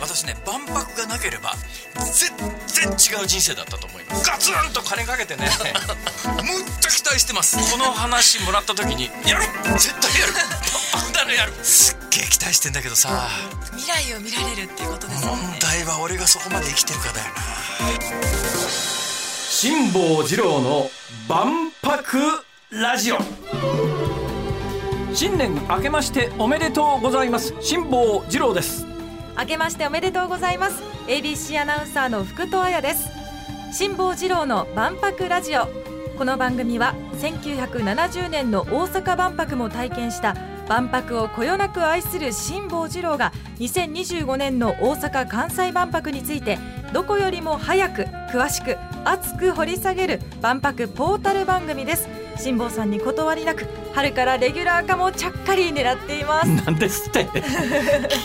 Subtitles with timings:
[0.00, 1.54] 私ね万博がなければ
[1.94, 2.36] 全
[2.66, 4.26] 然違う人生だったと思います。
[4.28, 5.48] ガツンと金かけてね
[6.42, 7.56] むっちゃ期待してます。
[7.70, 9.44] この話もらった時にやる
[9.78, 10.34] 絶対やる。
[10.94, 11.52] あんなのやる！
[11.62, 13.28] すっげえ期待してんだけどさ。
[13.76, 17.32] 未来を見られるっていうことですもん問ね題は俺がそこまで生きてるかだよな。
[19.50, 20.90] 辛坊治郎の
[21.28, 23.18] 万博ラジオ
[25.14, 27.54] 新年明けましておめでとうございます。
[27.60, 28.86] 辛坊治郎です。
[29.38, 30.82] 明けましておめでとうございます。
[31.06, 33.10] ABC アナウンサーの福戸彩です。
[33.76, 35.68] 辛坊治郎の万博ラジオ。
[36.16, 40.34] この番組は1970年の大阪万博も体験した
[40.66, 46.58] 万博をこよなく愛する辛坊治郎が2025年の大阪・関西万博について
[46.94, 52.21] どこよりも早く詳しく熱く掘り下げる万博ポータル番組です。
[52.42, 56.48] 辛坊さんに断りなく春からレギュラー化もちゃっかり狙っています。
[56.48, 57.24] なんですって。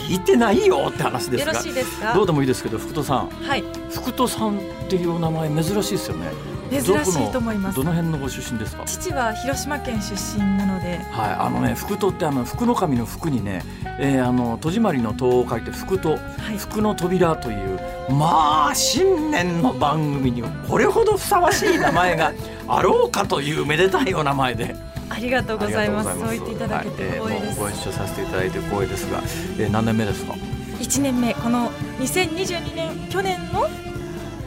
[0.10, 2.16] 聞いてないよって話ですよろがしいですか？
[2.16, 3.30] どうでもいいですけど福戸さん。
[3.30, 3.64] はい。
[3.92, 6.32] 福戸さんっていうお名前珍しいですよね
[6.70, 7.76] 珍しいと思います。
[7.76, 8.84] どこの辺のご出身ですか？
[8.86, 10.98] 父は広島県出身なので。
[11.12, 13.64] はい、あのね福戸ってあの福の神の福にね、
[14.00, 16.18] えーあの戸締まりの戸を書いて福戸、は
[16.54, 16.58] い。
[16.58, 17.80] 福の扉という
[18.12, 22.34] まあ新年の番組にこれほどふさわしい名前が
[22.68, 24.76] あろうかというめでたいお名前で。
[25.10, 26.20] ありがとうございます。
[26.20, 29.20] そう言っていただけてはいえー光栄です、もうご一緒させていただいて光栄ですが、
[29.58, 30.36] えー何年目ですか？
[30.80, 33.97] 一年目この2022年去年のえ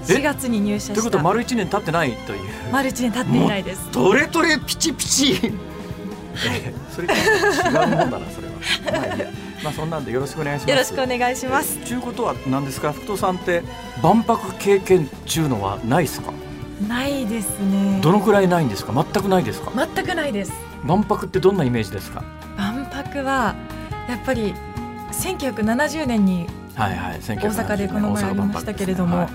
[0.05, 0.95] 4月に入社した。
[0.95, 2.41] ということは丸一年経ってないという。
[2.73, 3.89] 丸一年経っていないです。
[3.91, 5.33] トレトレピチピチ、
[6.47, 9.03] えーそれ違うもんだなそれは。
[9.03, 9.27] まあいいや。
[9.63, 10.71] まあそんなんでよろしくお願いします。
[10.71, 11.79] よろしくお願いします。
[11.79, 12.93] ということは何ですか？
[12.93, 13.63] 福戸さんって
[14.03, 16.33] 万博経験中のはないですか？
[16.89, 18.01] ないですね。
[18.03, 18.93] どのくらいないんですか？
[18.95, 19.71] 全くないですか？
[19.95, 20.53] 全くないです。
[20.85, 22.23] 万博ってどんなイメージですか？
[22.57, 23.55] 万博は
[24.09, 24.55] やっぱり
[25.13, 29.29] 1970年にはいはい大大阪でこの前ありましたけれども、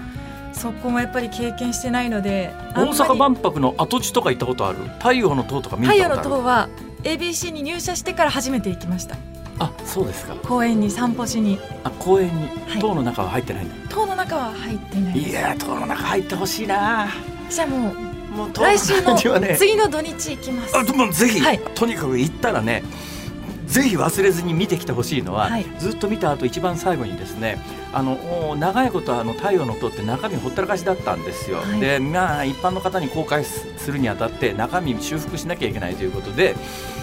[0.55, 4.79] そこもやっぱり経験してないので大阪万博の跡地とか行ったことある？
[4.99, 6.69] 太陽の塔とか見太陽の塔は
[7.03, 9.17] ABC に入社してから初めて行きました。
[9.59, 10.35] あそうですか。
[10.35, 11.59] 公園に散歩しに。
[11.83, 12.47] あ公園に？
[12.47, 12.81] はい。
[12.81, 17.07] 塔の中は入ってないんだ、塔の中は入っていないい、やー塔の中入ってほしいな。
[17.49, 17.95] じゃあもう
[18.35, 19.55] もう塔来週の中はね。
[19.57, 20.77] 次の土日行きます。
[20.77, 21.59] あでもぜひ、はい。
[21.73, 22.83] とにかく行ったらね
[23.65, 25.65] ぜひ忘れずに見てきてほしいのは、はい。
[25.79, 27.59] ずっと見た後一番最後にですね
[27.93, 28.13] あの
[28.49, 31.79] お長いことあの太陽の塔って中身ほったらかしだったんですよ、はい。
[31.79, 36.55] でまあ一般の方に公開すするにあたって中身修復しなきゃいけないということで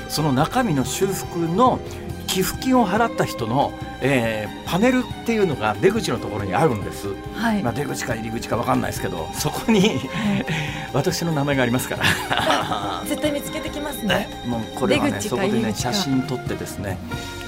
[0.08, 1.80] その中身の修復の
[2.22, 10.00] 寄付金を払った人の、えーパネルっていうのが出口のところにあるんです、はい、まあ、出口か入り口か分かんないですけどそこに
[10.94, 13.03] 私の名前がありますから。
[13.06, 16.97] 絶対見つけてきますねね。、もうこれはねそこでね写真撮ってですね、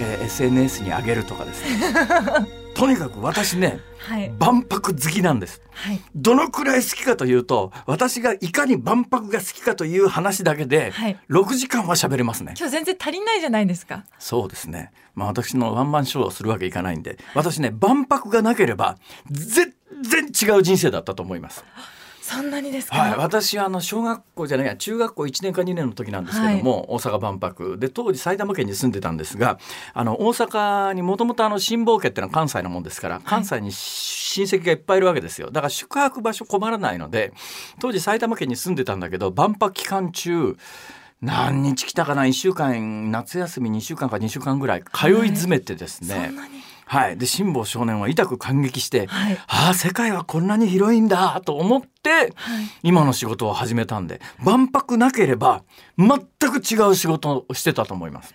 [0.00, 1.94] えー SNS に上げるとかですね。
[2.74, 4.32] とにかく私ねはい。
[4.38, 5.62] 万博好きなんです。
[5.72, 6.00] はい。
[6.14, 11.16] どのくらい好きかというと私がいかに万博が好きかという話だけではい。
[11.30, 12.54] 6時間は喋れますね。
[12.58, 14.04] 今日全然足りないじゃないですか。
[14.18, 14.90] そうですね。
[15.14, 18.98] まあ私のワンマンショーをするわけいかないんで私ね万博がなければ
[19.30, 19.72] 全
[20.02, 21.64] 然違う人生だったと思います
[22.26, 22.96] そんなにですか？
[22.96, 27.76] はい、私あの小学校じゃないや中学校1年か2年の時なんですけども、大阪万博。
[27.76, 29.58] で当時埼玉県に住んでたんですが
[29.92, 35.50] あの大阪にもともと辛坊家ってのは関西のもんですから関西に親戚がいっぱいいるわけですよ。
[35.50, 37.34] だから宿泊場所困らないので
[37.78, 40.56] 当時埼玉県に住んでたんだけど万博期間中
[41.20, 46.63] 何日来たかな？1週間夏休み2週間か2週間ぐらい通い詰めてですね、そんなに？
[46.86, 52.30] はい、で辛坊少年は痛く感激して、はいああ世界はこんなに広いんだと思ってはい。
[52.82, 55.64] 今の仕事を始めたんで万博なければ
[55.96, 56.18] 全
[56.50, 58.34] く違う仕事をしてたと思います。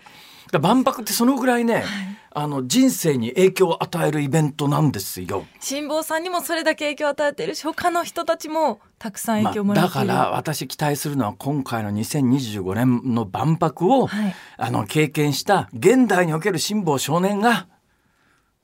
[0.57, 1.83] 万博ってそのぐらいね、
[2.31, 5.45] あの人生に影響を与えるイベントなんですよ。
[5.59, 10.07] 辛坊さんにもそれだけ影響を与えているし、他の人たちもたくさんまあ影響をもらっている。
[10.07, 17.67] だから私期待するのは今回の2025年の万博を、はいあの経験した現代における辛坊少年が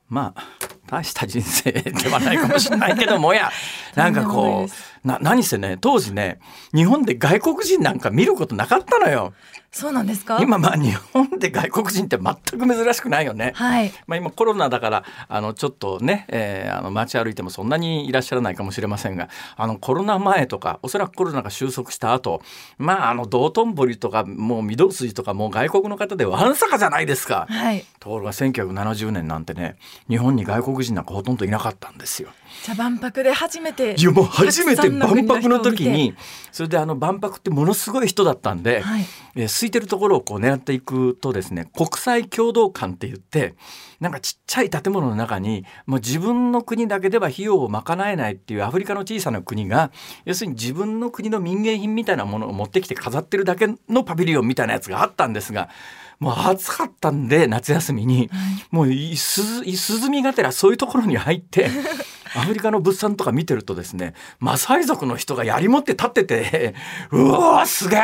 [0.08, 0.44] まあ
[0.86, 3.50] 大した人生ではないかもしれないけどもや
[3.94, 4.66] なんかこ
[5.04, 6.38] うな何せね当時ね
[6.74, 9.32] 日本で外国人なんか見ることなかったのよ。
[9.72, 10.38] そうなんですか？
[10.40, 13.52] 今まあ日本で外国人って全く珍しくないよね。
[13.54, 13.92] はい。
[14.06, 22.42] まあ、今コロナだからあのちょっとね、えーあの街歩いてもそんなにいらっしゃらないかもしれませんがあのコロナ前とかおそらくコロナが収束した後
[22.78, 27.46] まああの道頓堀とかもう御堂筋とかもう外国の方でわんさかじゃないですか。
[27.48, 27.84] はい。
[28.00, 29.76] ところが1970年なんてね
[30.08, 32.30] 日本に外国人なんかほとんどいなかったんですよ。
[32.64, 33.94] じゃあ万博で初めて。
[33.98, 36.14] いやもう初めて万博の時に
[36.52, 39.04] それであの万博ってものすごい人だったんで、はい、
[39.36, 43.54] えー、空いてるところをこう狙っていくとですね国際共同館って言って
[44.00, 49.90] なんかちっちゃい建物の中にもう自分の国だけでは費用を賄えないっていうアフリカの小さな国が
[50.24, 55.68] 要するに自分の国の民芸品みたいなものを持ってきて飾ってるだけのパビリオンみたいなやつがあったんですが。
[56.18, 58.28] もう暑かったんで夏休みに、はい、
[58.70, 61.68] もう涼みがてらそういうところに入って
[62.34, 66.74] アフリカの物産とか見てるとですねマサイ族の人が槍持って立ってて
[67.10, 68.00] うわすげえ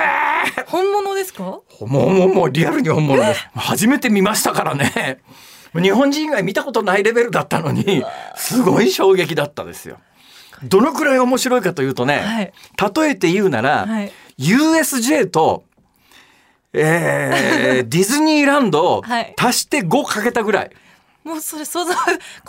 [0.66, 1.42] 本物ですか？
[1.42, 3.48] もうもうもうリアルに本物です。
[3.54, 5.18] 初めて見ましたからね。
[5.74, 8.04] 日本人以外見たことないレベルだったのに
[8.36, 9.98] すごい衝撃だったですよ。
[10.64, 12.52] どのくらい面白いかというとね、はい、
[13.04, 15.64] 例えて言うなら、はい、USJ と
[16.74, 19.02] えー、ディズニーランドを
[19.38, 20.70] 足して5かけたぐらい。
[21.24, 21.94] もうそれ想像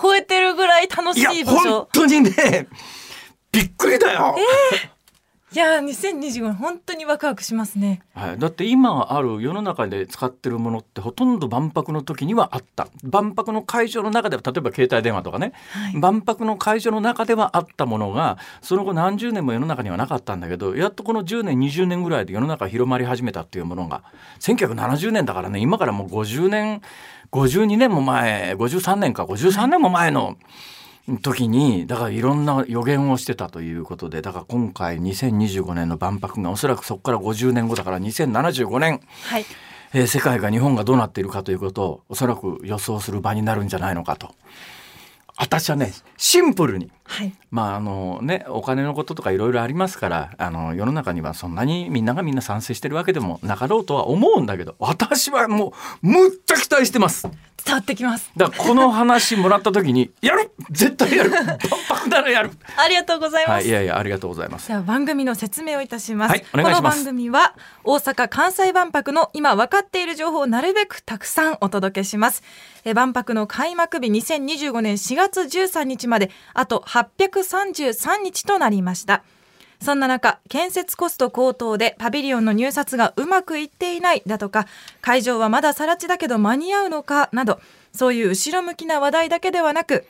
[0.01, 1.61] 超えてるぐらい楽しい場所。
[1.61, 2.67] いや、本当にね、
[3.51, 4.35] びっくりだよ。
[4.71, 4.93] えー
[5.53, 12.87] いや2025年本当にワクワクしますね、はい、だって今ある世の中で使ってるものってほとんど万博の時にはあった。
[13.03, 24.01] 万博の会場の中では例えば携帯電話とかね、はい、万博の会場の中ではあったものがその後何十年も世の中にはなかったんだけどやっとこの10年20年ぐらいで世の中広まり始めたっていうものが
[24.39, 25.59] 1970年だからね。
[25.59, 26.81] 今からもう50年
[27.31, 29.25] 52年も前53年か。
[29.25, 30.37] 53年も前の、はい
[31.21, 39.45] 時にだからいろんな予言をしてたということでだから今回2025年の万博がおそらくそこから50年後だから2075年、はい
[39.93, 44.33] えー、世界が日本がどうなっているかということをおそらく予想する場になるんじゃないのかと。
[45.35, 55.71] 私はねシンプルに、はい、まああのねお金のこととかいろいろありますからあの世の中にはそんなにみんながみんな賛成してるわけでもなかろうとは思うんだけど私はも
[56.01, 57.27] うむっちゃ期待してます。
[57.65, 58.29] 伝わってきます。
[58.35, 60.51] だからこの話もらった時にやる！
[60.69, 61.29] 絶対やる！
[61.29, 61.57] 万
[61.87, 62.51] 博ならやる！
[62.75, 64.67] ありがとうございます、はい、いやいやありがとうございます。
[64.67, 67.55] では番組の説明をいたします、はい、この番組は
[67.85, 72.43] 大阪・関西万博の今分かっている情報をなるべくたくさんお届けします。
[72.85, 76.83] え万博の開幕日2025年4月13日まであと
[77.43, 79.23] 33日となりました
[79.81, 84.65] そんな中、建設コスト高騰でパビリオンの入札がうまくいっていないだとか、
[85.01, 87.59] 会場はまだ更地だけど間に合うのかなど、
[87.91, 90.07] そういう後ろ向きな話題だけではなく、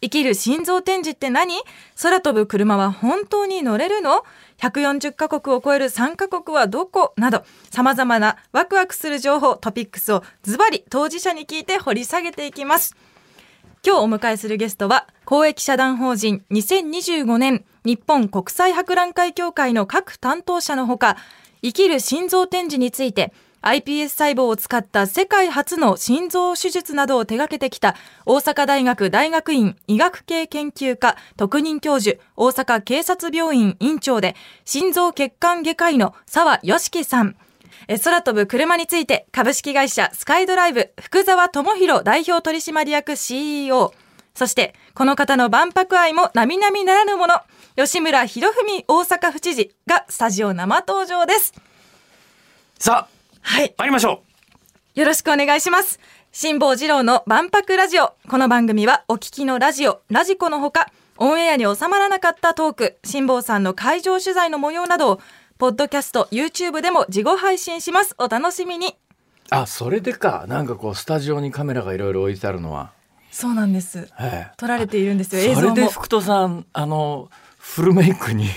[0.00, 1.54] 生きる心臓展示って何？
[2.02, 4.24] 空飛ぶ車は本当に乗れるの
[4.58, 7.14] ?140 カ国を超える3カ国はどこ？
[7.16, 12.96] など、様々なワクワクする情報、トピックスをズバリ当事者に聞いて掘り下げていきます。
[13.86, 21.16] 今日お迎えするゲストは、公益社団法人2025年日本国際博覧会協会の各担当者のほか、
[21.62, 23.32] 生きる心臓展示について、
[23.62, 37.36] iPS 細胞を使った世界初の心臓手術などを手掛けてきた大阪大学大学院医学系研究科特任教授大阪警察病院院長で心臓血管外科医の澤義樹さん。
[38.02, 43.92] 空飛ぶ車について株式会社スカイドライブ福沢智弘代表取締役 CEO
[44.38, 47.34] そしてこの方の万博愛も並々ならぬもの。
[47.74, 51.52] 吉村博文大阪府知事がスタジオ生登場です。
[52.78, 53.74] さあはい。
[53.76, 54.22] 参りましょ
[54.96, 55.00] う。
[55.00, 55.98] よろしくお願いします。
[56.30, 58.14] 辛坊治郎の万博ラジオ。
[58.28, 65.20] この番組はお聞きのラジオラジコのほかオンエアに収まらなかったトーク辛坊さんの会場取材の模様などを
[65.58, 68.14] ポッドキャスト YouTube でも事後配信します。
[68.18, 68.94] お楽しみに。
[69.50, 70.44] あそれでか。
[70.46, 72.92] なんかこうスタジオにカメラがいろいろ置いてあるのは。
[73.32, 75.42] そうなんです、はい、撮られているんですよ。
[75.42, 75.70] 映像も。
[75.70, 78.48] それで福戸さんあのフルメイクに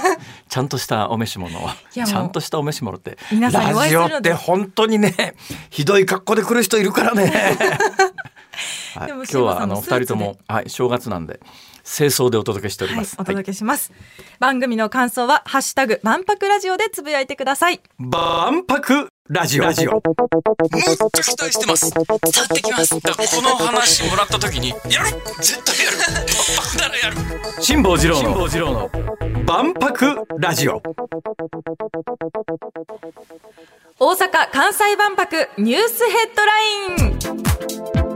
[0.50, 1.58] ちゃんとしたお召し物
[1.90, 3.50] ちゃんとしたお召し物ってラ
[3.88, 5.34] ジオって本当にね
[5.70, 7.32] ひどい格好で来る人いるからね、
[8.94, 11.40] はい、今日はあの二人とも、はい、正月なんで
[11.90, 17.80] 清掃でお届けしております、はい、お届けします、はい、番組の感想はハッシュタグ万博ラジオでつぶやいてください。
[17.98, 19.64] 万博ラジオ。
[19.64, 19.92] ラジオ。
[19.92, 21.92] むっちゃ期待してます。
[21.92, 23.00] 伝わってきます。
[23.00, 25.10] だこの話もらった時にやる。
[25.40, 25.96] 絶対やる。
[25.98, 27.16] 万博ならやる。
[27.60, 28.90] 辛坊治郎の治郎の
[29.44, 30.82] 万博ラジオ。
[33.98, 36.60] 大阪・関西万博ニュースヘッドラ
[38.02, 38.09] イン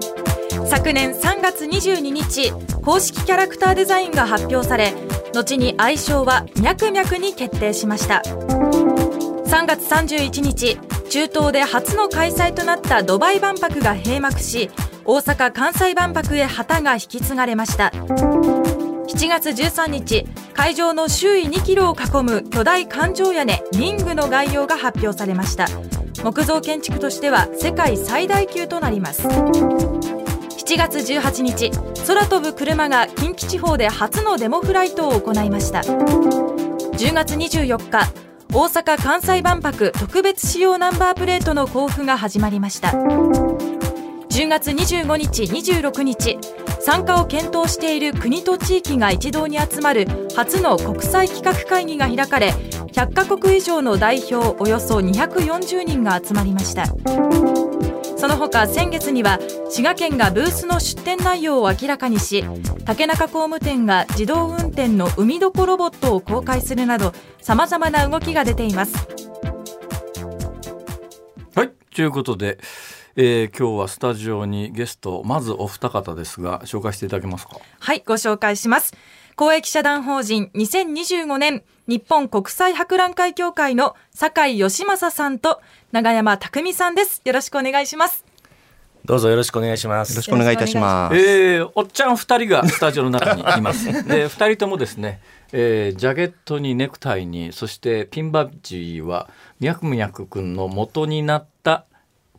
[0.67, 2.53] 昨年3月22日
[2.83, 4.95] 公式キャラクターデザインが発表され
[5.35, 8.23] 後に愛称はミャクミャクに決定しました。
[8.25, 10.79] 3月31日
[11.09, 14.71] 中東で初の開催となったドバイ万博が閉幕し
[15.05, 17.93] 大阪・関西万博へ旗が引き継がれました。
[17.95, 25.67] 7月13日会場の周囲2キロを囲む巨大環状屋根リングの概要が発表されました。
[26.23, 29.29] 木造建築としては世界最大級となります。
[30.67, 31.71] 7月18日
[32.07, 35.81] 空飛ぶ車が近畿地方で初のデモフライトを行いました。
[35.81, 38.11] 10月24日
[38.51, 42.89] 大阪・関西万博特別仕様ナンバープレートの交付が始まりました。
[42.93, 46.39] 10月25日26日
[46.81, 52.53] 参加を検討している国と地域が一堂に集まる初の国際企画会議が開かれ
[52.93, 56.85] 100カ国以上の代表およそ240人が集まりました。
[58.17, 62.45] その他先月には滋賀県がブースの出展内容を明らかにし
[62.85, 69.09] 竹中工務店が自動運転の海床ロボットを公開するなどさまざまな動きが出ています。
[71.55, 72.59] はいということで、
[73.15, 77.59] えー、今日はスタジオにゲストまずお二方ですが紹介していただけますか？
[77.79, 78.95] はいご紹介します
[79.37, 85.61] 公益社団法人2025年日本国際博覧会協会の酒井義正さんと
[85.91, 87.21] 永山匠さんです。
[87.25, 88.25] よろしくお願いします。
[89.05, 90.11] どうぞよろしくお願いします。
[90.11, 91.17] よろしくお願いいたします。
[91.17, 93.87] えー、おっちゃん二人がスタジオの中にいます。
[94.07, 95.21] で、二人ともですね、
[95.53, 101.87] えー、ジャケットにネクタイに、そしてピンバッジはミャクミャク君の元になった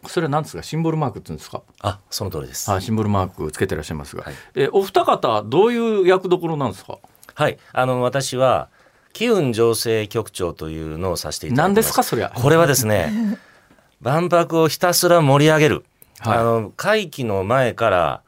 [0.10, 0.64] それは何ですか？
[0.64, 1.62] シンボルマークって言うんですか？
[1.82, 2.72] あその通りです。
[2.72, 6.98] あシンボルマークつけてらっしゃいますが、はい、えお二方どういう役どころなんですか？
[7.34, 7.58] はい。
[7.74, 8.70] あの私は
[9.14, 12.32] 機運情勢局長というのをさせていただいて何ですかそりゃ？
[12.34, 13.40] これはですね
[14.02, 15.86] 万博をひたすら盛り上げる、
[16.20, 18.22] はい、あの会期の前から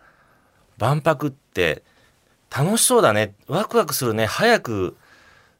[0.77, 1.83] 万博って
[2.55, 3.33] 楽しそうだね。
[3.47, 4.25] ワクワクするね。
[4.25, 4.95] 早く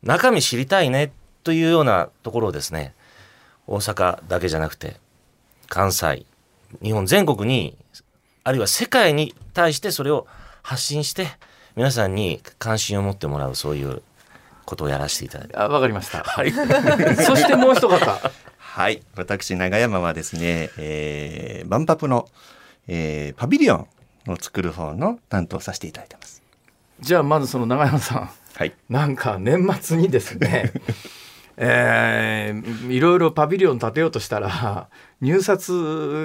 [0.04, 1.12] 中身知りたいね。
[1.44, 2.94] というようなところをですね
[3.68, 4.98] 大阪だけじゃなくて
[5.70, 6.26] 関西。
[6.82, 7.78] 日本全国に
[8.44, 10.28] あるいは世界に対してそれを
[10.62, 11.28] 発信して
[11.76, 14.02] 皆さんに関心を持ってもらうそういう
[14.66, 15.56] ことをやらせていただいて。
[15.56, 16.52] わかりました、はい、
[17.24, 17.98] そしてもう一方。
[18.58, 19.02] はい。
[19.16, 22.30] 私永山はですね、えー、万博の、
[22.88, 23.88] えー、パビリオン
[24.28, 26.44] を作る方の担当させていただいてます。
[27.00, 30.74] じゃあまずその永山さん、はい、なんか年末にですね
[31.58, 34.90] えー、いろいろパビリオン建てようとしたら
[35.22, 35.70] 入札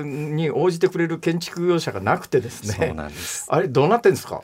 [0.05, 2.87] に応じてくれる建築業者がなくてですね。
[2.87, 3.47] そうなんです。
[3.49, 4.43] あれどうなってんですか？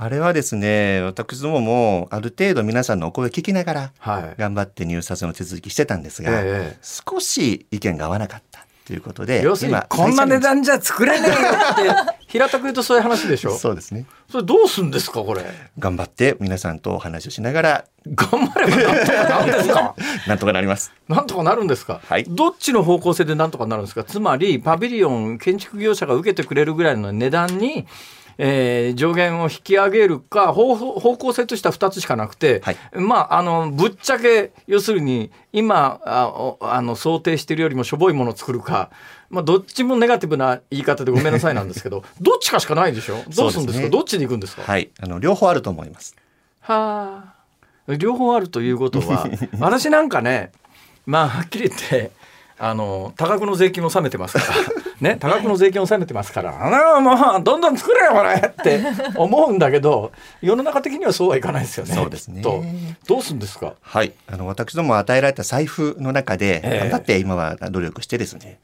[0.00, 3.92] あれはですね私どももある程度皆さんのお声を聞きながら
[4.38, 8.47] 頑張って入札の手続きしてたんですが、はいええ、少し意見が合わなかった
[8.88, 11.36] ということで要するにこんな値段じゃ作れないよ
[11.92, 13.50] って平たく言うとそういう話でしょ？
[13.50, 14.06] そうですね。
[14.30, 15.44] それどうすんですかこれ？
[15.78, 19.94] 頑張って皆さんとお話をしながら頑張ればなんとかなるんですか？
[20.26, 20.92] なんとかなります。
[21.06, 24.04] なんとかなるんですか、はい、どっちの方向性でなんとかなるんですか？
[24.04, 27.86] つまりパビリオン建築業者が受けてくれるぐらいの値段に
[28.40, 38.90] えー、上限を引き上げるか方方向性としては2つしかなくて、はい、まああのぶっちゃけ要するに今ああの想定しているよりもしょぼいものを作るか、
[39.28, 43.16] まあ、どっちもネガティブな言い方でごめんなさいなんですけど どっちかしかないでしょ？
[43.34, 44.62] どうするんですか、ね、どっちに行くんですか？
[44.62, 44.90] はい。
[45.00, 46.14] あの両方あると思います。
[46.60, 47.34] は
[47.88, 47.94] あ。
[47.96, 49.26] 両方あるということは
[49.58, 50.52] 私なんかね
[51.06, 52.10] まあはっきり言って
[52.58, 54.46] あの多額の税金を納めてますから
[55.00, 56.56] ね多額の税金を納めてますから
[56.96, 58.80] 「あもうどんどん作れよこれ!」って
[59.16, 60.12] 思うんだけど
[60.42, 61.94] 世の中的にはそうはいかないですよね。
[61.94, 62.62] そうですねと
[63.06, 63.74] どうするんですか？
[63.80, 68.58] はいあの私ども与えられた財布の中で頑張って今は努力してですね、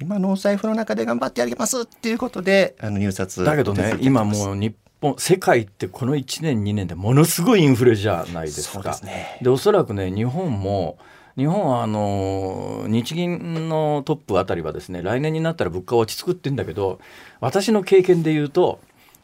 [0.00, 8.98] 今のお財布の中で頑張ってやりますっていうことであの入札だけどね今もう日本世界ってこの1年2年でものすごいインフレじゃないですか。
[9.00, 10.98] で、ね、おそらくね日本も
[11.40, 17.00] 日本はあの日銀のトップあたりはですね来年になったら物価は落ち着くって言うんだけど
[17.40, 18.78] 私の経験で言うと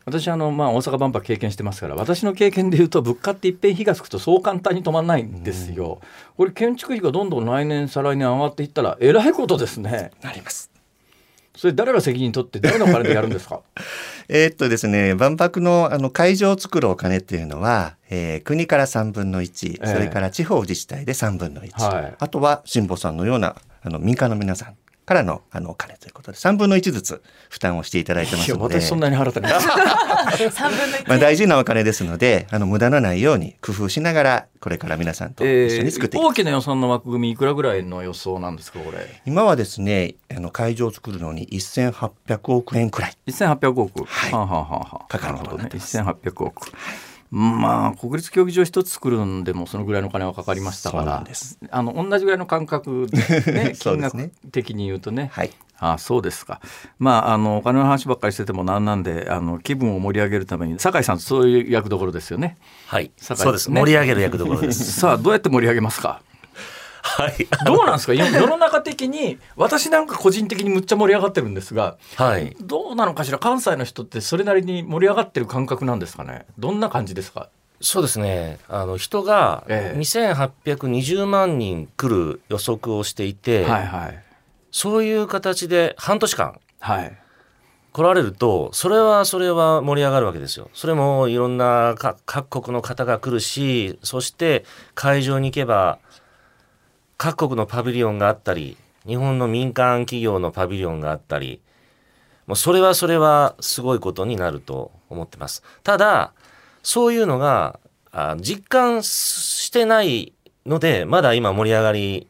[0.06, 6.00] 私あの、まあ、大阪万博経験してますから私の経験で言うと物価っていっぺん火がつくとそう簡単に止まらないんですよ。
[6.38, 10.12] これ建築費がどんどん来年再来年上がっていったらえらいことですね。
[10.23, 10.70] なります。
[11.56, 13.61] それ誰が責任取って誰の金でやるんですか？
[14.28, 28.80] えっとですね万博のあの会場を作るお金っていうのは、えー、国から3分の1、それから地方自治体で3分の1、はい、あとは辛坊さんのようなあの民間の皆さんからのあのお金ということで3分の1ずつ負担をしていただいてますので。
[28.80, 29.52] 私そんなに払ってない。
[31.06, 39.22] まあ大事なお金ですのであの無駄のないように工夫しながらこれから皆さんと一緒に作っていきます、えー、大きな予算の枠組みいくらぐらいの予想なんですかこれ？
[39.25, 43.16] 今はですねあの会場を作るのに1800億円くらい。
[43.28, 45.96] 1800億、はい、はあはあはあ、かかることになってます。
[45.96, 51.25] 1800億、はいまあ国立競技場一つ作るんでもそのぐらいの金はかかりましたから
[51.71, 53.16] あの同じぐらいの感覚で、
[53.52, 55.30] ね、金額的に言うとね。
[55.33, 56.61] はいあそうですか。
[56.99, 62.56] まああのお金の話ばっかりしててもなんなんであの気分を盛り上げるために酒井さんそういう役どころですよね。
[62.87, 63.11] はい。
[63.18, 63.71] そうです。
[63.71, 64.92] 盛り上げる役どころです。
[64.99, 66.23] さあどうやって盛り上げますか？
[67.18, 68.14] はい、どうなんですか？
[68.14, 73.38] 世の中的に私なんか個人的にむっちゃ盛り上がってるんですが、はい、どうなのかしら？
[73.38, 76.46] 関西の人ってそれなりに盛り上がってる感覚なんですかね？
[76.58, 77.48] どんな感じですか？
[77.80, 78.58] そうですね。
[78.68, 84.22] あの人が2820万人来る予測をしていて、はいはい、
[84.70, 87.18] そういう形で半年間、はい、
[87.92, 90.70] 来られるとそれはそれは盛り上がるわけですよ。
[90.72, 91.94] それもいろんな
[92.25, 95.98] 各国の方が来るしそして会場に行けば
[97.16, 101.61] 各国のパビリオンがあったり日本の民間企業のパビリオンがあったり
[102.46, 105.62] もうそれはそれはすごいことになると思ってます。
[105.82, 106.32] ただ
[106.82, 107.80] そういうのが
[108.40, 110.32] 実感してない
[110.64, 112.28] のでまだ今盛り上がり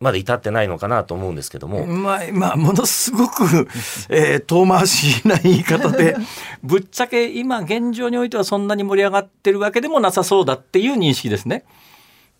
[0.00, 1.86] まで至ってないのかなと思うんですけども。
[1.86, 3.68] まあ、まあ、ものすごく、
[4.10, 6.16] えー、遠回しな言い方で、
[6.62, 11.64] ぶっちゃけ今現状においてはそんなに盛り上がってるわけでもなさそうだっていう認識ですね。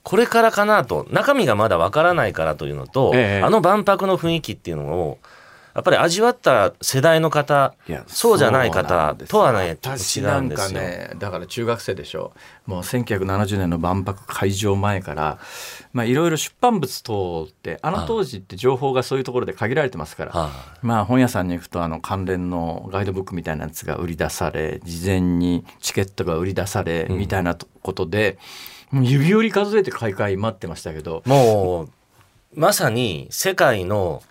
[0.04, 5.18] これからかなと、中身がまだわからないからというのと、えあの万博の雰囲気っていうのを、
[5.75, 7.75] やっぱり味わった世代の方
[8.06, 10.80] そうじゃない方とはね違うんですよ。
[10.80, 12.32] ねだから中学生でしょ。
[12.64, 15.38] もう1970年の万博会場前から
[15.92, 28.38] まあいろいろ出版物等ってあの当時って情報がそういうところで限られてますから、はあ、まあ本屋さんに行くとあの関連のガイドブックみたいなやつが売り出され事前にチケットが売り出されみたいなことで、うん、
[29.02, 31.90] 指折り数えて開会待ってましたけどもう
[32.54, 34.22] まさに世界の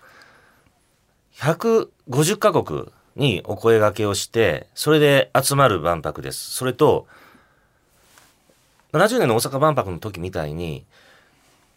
[1.34, 6.50] 150カ国にお声掛けをして、それで集まる万博です。
[6.52, 7.06] それと、
[8.92, 10.84] 70年の大阪万博の時みたいに、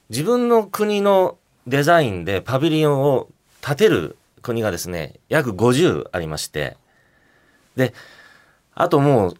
[0.10, 3.28] 自分の国のデザインでパビリオンを
[3.62, 6.78] 建てる国がですね、約50ありまして、
[7.76, 7.94] で、
[8.74, 9.34] あともう、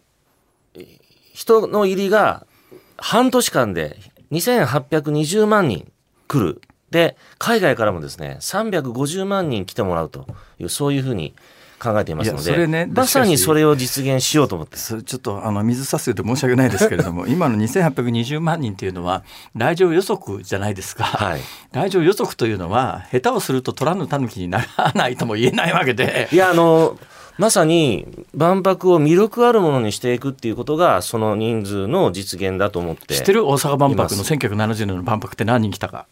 [1.32, 2.44] 人の入りが
[2.98, 3.96] 半年間で
[4.32, 5.90] 2820万人
[6.26, 6.60] 来る。
[6.90, 10.26] で、海外からもですね、350万人来てもらうと
[10.58, 11.34] いう、そういうふうに
[11.78, 14.76] 考えていますので、ね、まさにそれを実現しようと思って。
[14.78, 19.22] ちょっとあの水さすようで申し訳ないですけれども 今の2820万人というのは
[19.54, 21.40] 来場予測じゃないですか、はい、
[21.72, 26.28] 来場予測というのは下手をすると虎の狸にならないとも言えないわけで。
[26.32, 26.98] いやあの
[27.38, 33.14] まさに万博を魅力あるものにしていくっていうことがその人数の実現だと思って。
[33.14, 33.46] 知ってる？
[33.46, 36.06] 大阪万博の1970年の万博って何人来たか。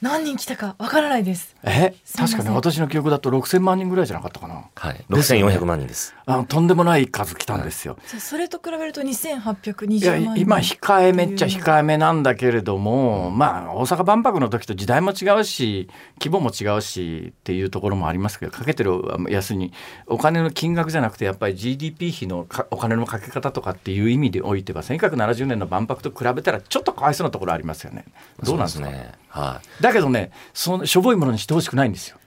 [0.00, 1.54] 何人来たかわからないです。
[1.62, 4.64] え、確かに私の記憶だと六千万人ぐらいじゃなかったかな。
[4.74, 6.14] はい、六千四百万人です。
[6.24, 7.98] あのとんでもない数来たんですよ。
[8.06, 10.36] はい、それと比べると二千八百二十万人。
[10.40, 19.72] 今控えめっちゃ控えめなんだけれども、まあ大阪万博の時と時代も違うし、規模も違うしっていうところもありますけど、かけてるやすに
[20.06, 28.06] お金の金額じゃなくてやっぱり GDP 比のお金のかけ方とかっていう意味でおいては、千九百七十年の万博と比べたらちょっとかわいそうなところありますよね。
[28.42, 28.88] どうなんですか？
[29.34, 29.82] ね、はい。
[29.82, 32.18] だけどね、そそのしょぼいものにしてほしくないんですよ。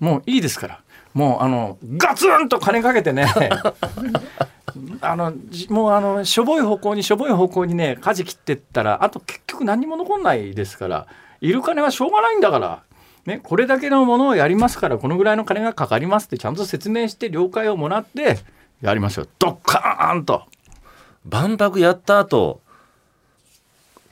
[0.00, 0.80] もういいですから。
[1.16, 3.26] もうあのガツンと金かけてね
[5.00, 5.32] あの
[5.70, 11.06] もうあのしょぼい方向にしょぼい方向にね舵切ってったらあと結局何も残んないですから
[11.40, 12.82] いる金はしょうがないんだから。
[13.24, 18.38] ね、これだけのものをやりますからこのぐらいの金がかかりますってちゃんと説明して了解をもらって
[18.80, 20.44] やりましょうドッカーンと
[21.24, 22.60] 万博やった後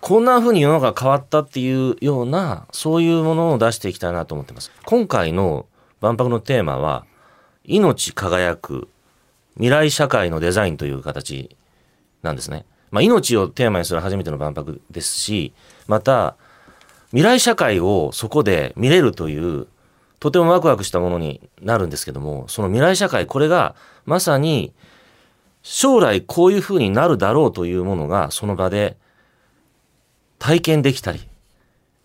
[0.07, 4.71] こんな風に世の中変わったっていうような、そういうものを出していきたいなと思ってます。
[4.85, 5.65] 今回の
[6.03, 7.07] 万博のテーマは、
[7.65, 8.87] 命輝く
[9.55, 11.57] 未来社会のデザインという形
[12.21, 12.67] なんですね。
[12.91, 15.55] まあ、命をテーマにする初めての万博ですし、
[15.87, 16.37] また、
[17.09, 19.69] 未来社会をそこで見れるという、
[20.21, 24.75] とてもワクワクしたものになるんですけども、その未来社会、これがまさに
[25.63, 28.99] 将来こういう風になるだろうというものがその場で
[30.39, 31.21] 体験できたり、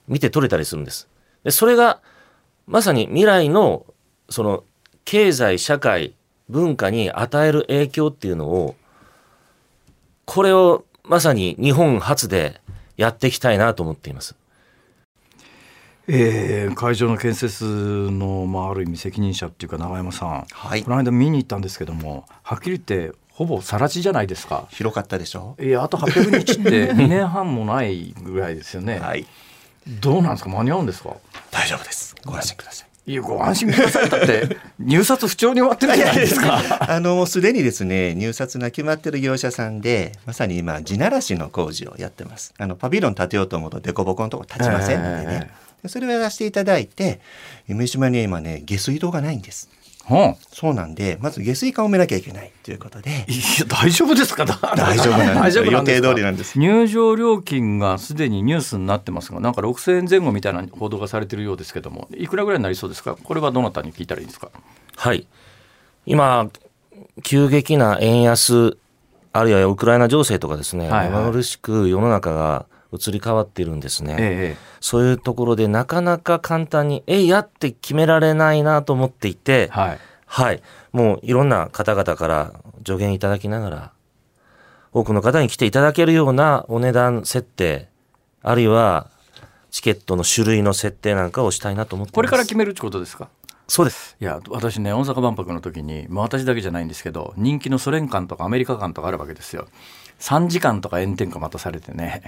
[0.07, 1.07] 見て取れたりするんです。
[1.43, 2.01] で、それが、
[2.67, 3.85] まさに未来の、
[4.29, 4.63] その、
[5.05, 6.13] 経済、社会、
[6.49, 8.75] 文化に与える影響っていうのを、
[10.25, 12.61] これをまさに日本初で
[12.97, 14.35] やっていきたいなと思っています。
[16.11, 24.67] えー、会場の建設の、まあ、ある意味責任者っていうか永山さん、はい、この間見に行ったんですけどもはっきり言ってほぼ更地じゃないですか。
[24.69, 25.55] 広かったでしょ？
[25.61, 28.99] いやあと800日って 2年半もないぐらいですよね。
[28.99, 29.25] はい。
[29.87, 30.49] どうなんですか？
[30.49, 31.15] 間に合うんですか？
[31.49, 32.15] 大丈夫です。
[32.25, 33.11] ご安心ください。
[33.11, 34.09] いやご安心ください。
[34.09, 36.59] だって入札不調に終わってるじゃないですか。
[36.93, 42.53] あのもうすでにですね入札が決まってる業者さんでまさに今地ならしの工事をやってます。
[42.57, 45.51] あのパビロン建てようと思うと凸凹のとこ立ちませんのでね、
[45.83, 47.21] えー、それをやらせていただいて
[47.67, 49.69] 夢島には今ね下水道がないんです。
[49.71, 49.78] うん、
[50.51, 53.09] そうなんでまず下水管を埋めなきゃいけないということで。
[53.09, 53.13] い
[53.59, 54.45] や大丈夫ですか？
[54.45, 56.57] 大丈夫なんです予定通りなんです。
[56.57, 63.15] 入場料金がすでにニュースになってますがなんか6000円前後みたいな報道がされてるようですけどもいくらぐらいになりそうですか？
[63.15, 64.49] これはどなたに聞いたらいいですか？
[64.95, 65.27] はい。
[66.05, 66.49] 今
[67.23, 68.77] 急激な円安
[69.31, 82.53] あるいはウクライナ情勢とかですね、はいはい、苦しく世の中が移り変わっているんですね、ええ、そういうところでなかなか簡単にえいやって決められないなと思っていて、はい、はい、もういろんな方々から
[82.85, 83.91] 助言いただきながら
[84.91, 87.89] 多くの方に来ていただけるようなお値段設定
[88.41, 89.07] あるいは
[89.69, 93.29] チケットの種類の設定なんかをしたいなと思ってこれから決めるってことですか？
[93.67, 94.17] そうです。
[94.19, 99.67] いや私ね大阪万博の時に、まあ、私だけじゃないんですけど人気のソ連館とかアメリカ館とかあるわけですよ。
[100.19, 102.23] 3時間とか炎天下待たされてね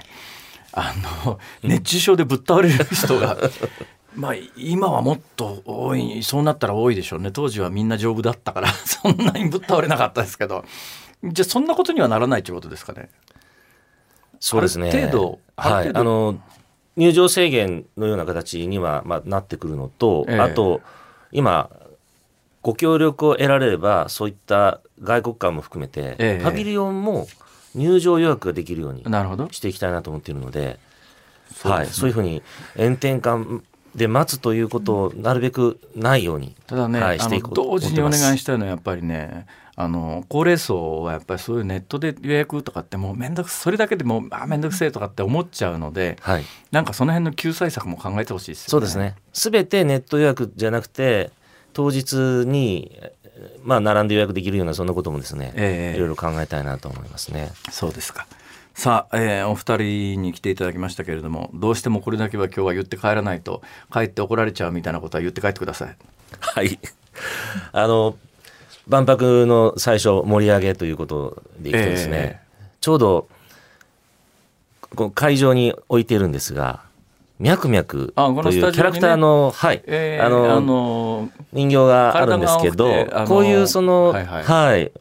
[0.72, 3.36] あの熱中症でぶっ倒れる人が
[4.14, 7.30] まあ今はもっと多いそうなったら多いでしょうね。
[7.30, 10.64] 当時はみんな丈夫だったから そんなにぶっ倒れなかったですけど。
[11.24, 13.08] じゃあそんなことにはならないということですかね。
[14.40, 14.90] そうですね。
[14.90, 15.38] 程度。
[15.56, 15.90] はい。
[15.94, 16.40] あの
[16.96, 20.82] 入場制限のような形には、まあ、なってくるのと、ええ、あと
[21.30, 21.70] 今
[22.60, 27.26] ご協力を得られればそういった外国館も含めて、ええ、パビリオンも
[27.74, 29.02] 入場予約ができるように
[29.52, 30.78] していきたいなと思っているので
[31.52, 32.42] そうはい、そういうふうに
[32.76, 33.38] 炎天下
[33.94, 48.70] で待つということをなるべくないように、ただね、はい、していこうと同時にお願いしたいのはやっぱりねあの高齢層はやっぱりそういうネットで予約とかってもう面倒くそれだけでもあ面倒くせえとかって思っちゃうので、はい、なんかその辺の救済策も考えてほしいですよね。
[48.70, 49.16] そうですね。
[49.32, 51.30] 全てネット予約じゃなくて
[51.72, 52.14] 当日
[52.46, 52.98] に
[53.62, 57.50] まあ並んで予約できるようなそんなこともですね、えー、いろいろ考えたいなと思いますね。
[57.70, 58.26] そうですか
[58.74, 65.96] さあ、えー、お二人に来ていただきましたけれどもどうしてもこれだけは今日は言って帰らないと帰って怒られちゃうみたいなことは言って帰ってください。
[66.40, 66.78] はい
[67.72, 68.16] あの
[68.88, 73.28] 万博の最初盛り上げということでいくとですね、えー、ちょうど
[74.94, 76.80] こ会場に置いているんですが
[77.42, 82.86] ミャクミャクというキャラクターの、ね、はい、えー、あの、あの人形があるんですけど、
[83.26, 84.92] こういうその、はい、はいはい、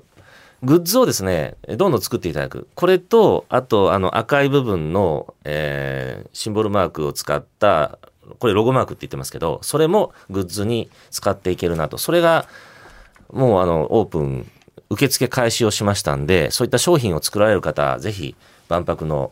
[0.63, 2.67] グッズをですね、どんどん作っていただく。
[2.73, 7.99] これと、あと、あの、赤い部分の、えー、シンボルマークを使った、
[8.39, 11.99] これロゴマークって言ってますけど、それもグッズに使っていけるなと。
[11.99, 12.47] それが、
[13.31, 14.49] もうあの、オープン、
[14.89, 18.35] 受付開始をしましたんで、そういった商品を作られる方、ぜひ、
[18.67, 19.31] 万博の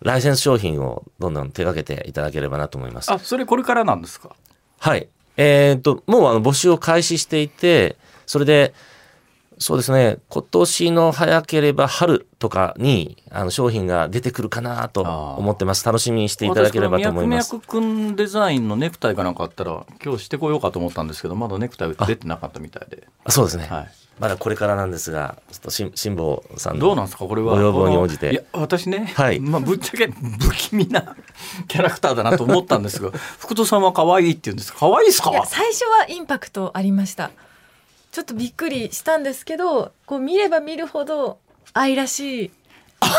[0.00, 3.10] ライセンス商品をどんどん手掛けていただければなと思います。
[3.12, 4.30] あ、それこれからなんですか？
[4.78, 5.08] はい。
[5.36, 8.74] えー、っと、もうあの募集を開始していて、それで、
[9.58, 15.82] そうですね今年の早ければ春とかにあの商品が出てくるかなと思ってます。
[15.82, 17.54] 楽しみにしていただければと思います。
[17.54, 23.08] 脈くんデザインのネクタイかなんかあったら今日してこようかと思ったんですけどまだネクタイ出てなかったみたいで。
[23.24, 27.26] あそうですね、はい、まだこれからなんですがちょっと辛抱さんどうなんですか？
[27.26, 27.54] これは。
[27.54, 28.32] ご要望に応じて。
[28.32, 31.16] いや私ね、はい、まあ、ぶっちゃけ不気味な
[31.68, 35.30] キャラクターだなと思ったんですが 福戸さんは可愛いって言うんです可愛いですか？
[35.46, 37.30] 最初はインパクトありました。
[38.12, 41.38] ちょっとびっくりしたんですけどこう見れば見るほど
[41.74, 42.50] 愛らしい。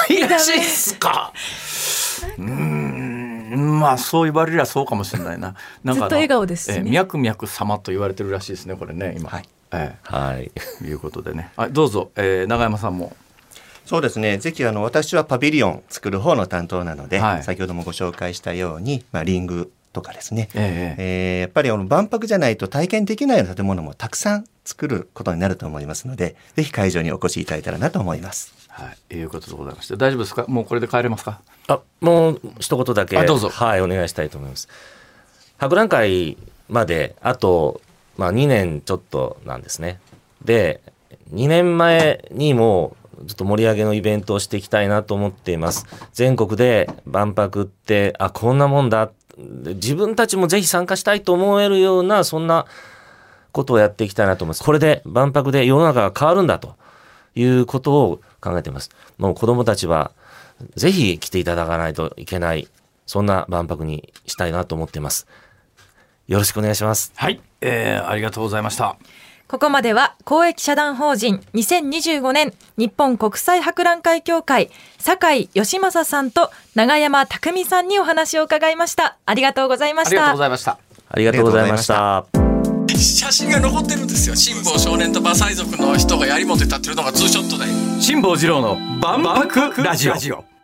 [0.10, 1.32] 愛らしいっすか？
[2.40, 5.54] うんまあそう言われりゃそうかもしれないな。
[5.84, 9.30] なんかずっと笑顔ですし、ね、みゃくみゃく様と言われてるらしいですねこれね今。
[9.30, 10.52] はい、ええ、はい、
[10.86, 13.16] いうことでねあどうぞ、えー、永山さんも
[13.86, 14.38] そうですね。
[14.38, 20.50] ぜひあの私はパビリオン作る方の担当なので、はい、先ほどもご紹介したように、まあリングとかですね。
[20.56, 28.54] えええー、やっぱりあの万博じゃないと体験できないような建物もたくさん作ることになると思いますので、ぜひ会場にお越しいただいたらなと思います。
[28.68, 30.44] はい、いうことでございまして、大丈夫ですか？
[30.50, 31.40] もうこれで帰れますか？
[31.70, 33.24] あ、もう一言だけ。
[33.26, 33.48] どうぞ。
[33.48, 34.68] はい、お願いしたいと思います。
[35.60, 37.80] 博覧会まであと
[38.18, 40.00] まあ2年ちょっとなんですね。
[40.44, 40.82] で、
[41.34, 42.96] 2年前にも
[43.28, 45.86] ちょっと盛り上げのイベントをしていきたいなと思っています。
[46.14, 52.66] 全国で万博ってあこんなもんだ自分たちもぜひ参加したいと思えるようなそんな
[53.52, 54.64] ことをやっていきたいなと思います。
[54.64, 56.76] これで万博で世の中が変わるんだと
[57.36, 58.90] いうことを考えています。
[59.18, 60.12] もう子供たちは
[60.76, 62.68] ぜひ来ていただかないといけない、
[63.06, 65.28] そんな万博にしたいなと思っています。
[66.28, 67.12] よろしくお願いします。
[67.16, 68.98] はい、えー、ありがとうございました。
[69.48, 79.18] ここまでは公益社団法人2025年日本国際博覧会協会酒井義正さんと永山匠さんにお話を伺いました。
[79.26, 80.16] ありがとうございました。
[80.16, 80.78] ありがとうございました。
[81.10, 82.26] ありがとうございました。
[82.98, 87.66] 写真が残ってるんですよ辛坊少年と馬賽族の人が槍持って立ってるのがツーショットで
[88.02, 90.57] 辛坊治郎の万博ラジオ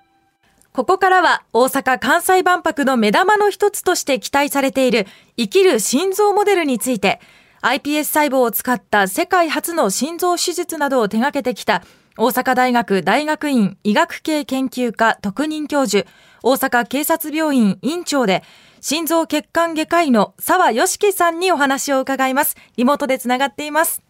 [0.74, 5.06] ここからは大阪・関西万博の目玉の一つとして期待されている
[5.38, 7.22] 生きる心臓モデルについて
[7.62, 11.84] iPS 細胞を使った世界初の心臓手術などを手掛けてきた
[12.16, 16.08] 大阪大学大学院医学系研究科特任教授、
[16.44, 18.44] 大阪警察病院院長で、
[18.82, 22.56] 心臓血管外科医の澤義樹さんにお話を伺います。
[22.78, 24.04] リモートでつながっています。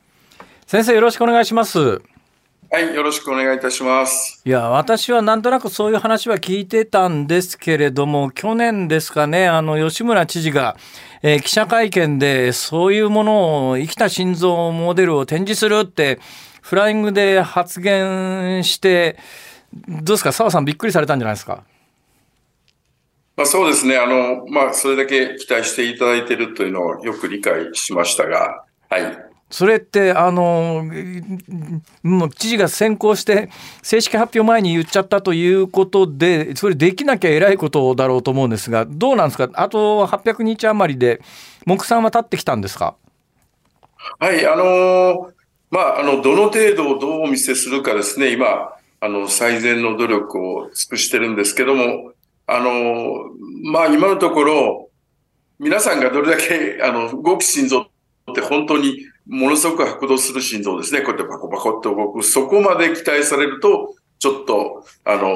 [0.67, 2.01] 先生よろしくお願いします。
[2.73, 4.41] はい、よろしくお願いいたします。
[4.43, 10.75] いや、私はなんとなくそういう話は聞いてたんですけれども、去年ですかね、あの、吉村知事が、
[11.21, 16.19] えー、記者会見で、そういうものを、生きた心臓モデルを展示するって、
[16.63, 19.19] フライングで発言して、
[19.87, 21.61] どうですか、澤さんびっくりされたんじゃないですか？
[23.37, 23.97] まあ、そうですね。
[23.99, 29.32] あの、まあ、それだけ期待していただいているというのをよく理解しましたが、はい。
[29.53, 30.83] それってあの
[32.01, 33.51] もう知事が先行して
[33.83, 39.47] 正式発表前に言っちゃったということでそれできなきゃえらいことだろうと思うんですがどうなんですか？
[39.53, 41.21] あと800日余りで
[41.67, 42.95] 目算は立ってきたんですか？
[44.17, 45.29] はいあの
[45.69, 48.31] まああのどの程度をどうお見せするかですね。
[48.31, 52.13] 今あの最善の努力を尽くしてるんですけども
[52.47, 53.29] あの
[53.71, 54.89] まあ今のところ
[55.59, 57.81] 皆さんがどれだけあの動く心臓
[58.31, 61.01] って本当にものすごく拍動する心臓ですね。
[61.01, 62.23] こうやってパコパコって動く。
[62.23, 65.33] そこまで期待されると、ちょっと、あの、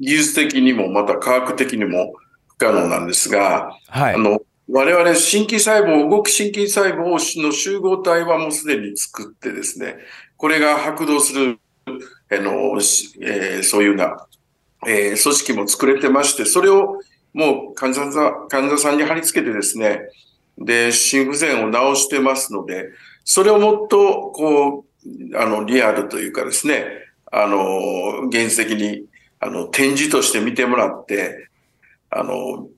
[0.00, 2.14] 技術的にもまた科学的にも
[2.48, 9.96] 不可能なんですが、はい、あの、我々心筋細胞、動く心筋細胞の集合体はもうすでに作ってですね、
[10.36, 11.90] これが拍動する、あ
[12.36, 12.50] の、
[13.22, 14.26] えー、そういうような、
[14.86, 17.00] えー、組織も作れてまして、それを
[17.32, 20.00] もう患者さん患者さんに貼り付けてですね、
[20.58, 22.88] で、心不全を治してますので、
[23.24, 26.86] それをもっと、こう、あの、リアルというかですね、
[27.30, 29.04] あの、現実的に、
[29.40, 31.48] あの、展示として見てもらって、
[32.10, 32.68] あの、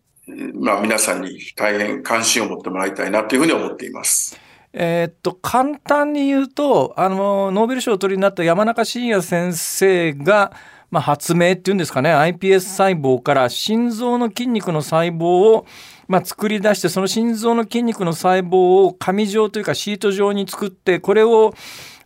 [0.54, 4.38] まあ、皆さんに大変関心を持ってもらいたいなというふうに思っています。
[4.72, 10.52] えー、っと簡単に言うとあのノーベル賞を取りになった山中伸弥先生が、
[10.92, 15.24] まあ、発明っていうんですかね iPS 細胞から心臓の筋肉の細胞
[15.56, 15.66] を
[16.10, 21.54] まあ、作り出してその心臓の筋肉の細胞を紙状というかシート状に作ってこれを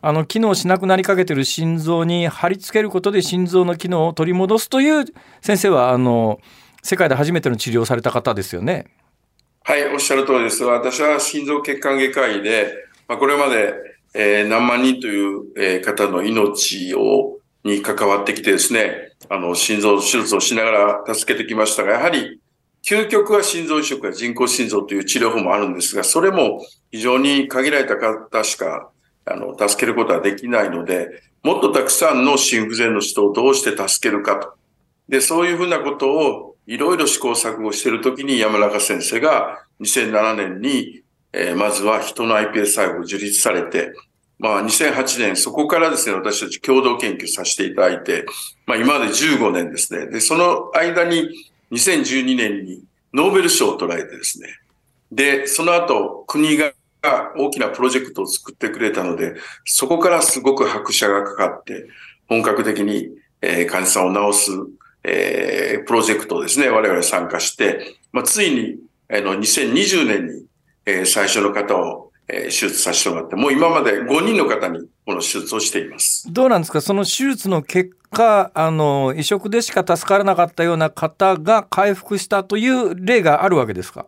[0.02, 5.06] あの機能しなくなりかけてる心臓に貼り付けることで心臓の機能を取り戻すという
[5.40, 6.38] 先生はあの
[6.82, 8.88] 世界で初めての治療をされた方ですよね。
[9.62, 10.62] はい、おっしゃる通りです。
[10.64, 12.74] 私は心臓血管外科医で、
[13.08, 13.72] まあ、これまで、
[14.12, 22.38] えー、何万人という、えー、方の命をに関わってきてですね、あの心臓手術をしながら助けてきましたが、やはり
[22.86, 28.90] 究極は心臓移植や人工心臓という治療法もあるんですが、それも非常に限られた方しか、
[29.24, 31.08] あの、助けることはできないので、
[31.42, 34.52] もっとたくさんの心不全の人をどうして助けるかと。
[35.08, 43.92] で、そういうふうなことをいろいろ試行錯誤しているときに山中先生が2007年に、えー、まずは人の iPS 細胞を樹立されて、
[44.38, 48.26] まあ2008年、そこからですね、私たち共同研究させていただいて、
[48.66, 50.06] まあ今まで15年ですね。
[50.06, 51.30] で、その間に
[51.74, 52.82] 2012年に
[53.12, 54.48] ノーベル賞を取られてですね。
[55.10, 56.72] で、その後、国が
[57.36, 59.34] 大きなプロジェクトを作ってくれたので、
[59.64, 61.86] そこからすごく拍車がかかって、
[62.28, 63.10] 本格的に、
[63.40, 64.50] え、患者さんを治す、
[65.04, 70.46] え、プロジェクトをですね、我々参加して、まあ、ついに、あの、2020年に、
[70.86, 76.26] え、最初の方をえー、手術させてもらって、もう今まで5人の方にこの手術をしています。
[76.32, 84.06] どうなんですか、その手術の結果、あの移植でしか助からなかったような方が回復したという例があるわけですか？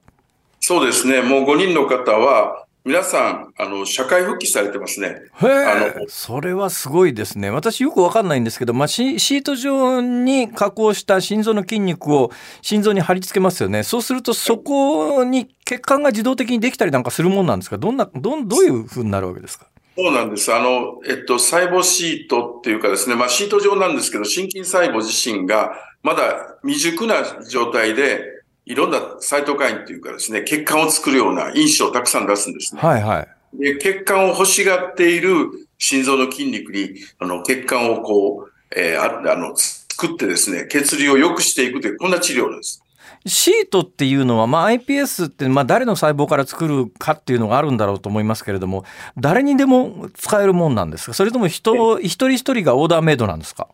[0.61, 5.09] そうですね、もう5人の方は、皆さん、あの、社会復帰されてますね。
[5.09, 6.05] へえ。
[6.07, 7.51] それはすごいですね。
[7.51, 12.31] 私よくわかんないんですけど、まあシ、シート状に加工した心臓の筋肉を
[12.63, 13.83] 心臓に貼り付けますよね。
[13.83, 17.77] そうすると、そこに血管が自動的にできたりなんかするもんなんですか？
[17.77, 19.67] どんな、どん、どういうふうになるわけですか？
[19.99, 20.55] そうなんです。
[20.55, 25.73] あの、えっと、細胞シートっていうかですね、まあ、シート状なんですけど、心筋細胞自身が
[26.05, 28.36] まだ未熟な状態で、
[28.67, 32.81] いろんなサイトカインっていうかですね、血管を作るような因子をたくさん出すんですね。
[32.81, 33.29] はいはい。
[33.59, 42.83] で、血管を欲しがっている心臓の筋肉に、あの、血管をこう、えー、ああの、作ってですね、血流を良くしていくという、こんな治療です。
[43.25, 48.85] シートっていうのは、まあ、iPS って、まあ、誰の細胞から作るかっていうのがあるんだろうと思いますけれども、
[49.17, 51.15] 誰にでも使えるもんなんですか？
[51.15, 53.69] それとも人、一人一人がオーダーメイドなんですか？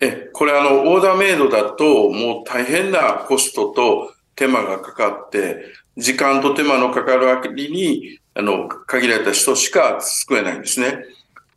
[0.00, 5.64] え、これあの、オーダーメイドだと、もう大変なコストと手間がかかって、
[5.96, 11.04] 時間と手間のかかる割に、あの、限られた人しか救えないんですね。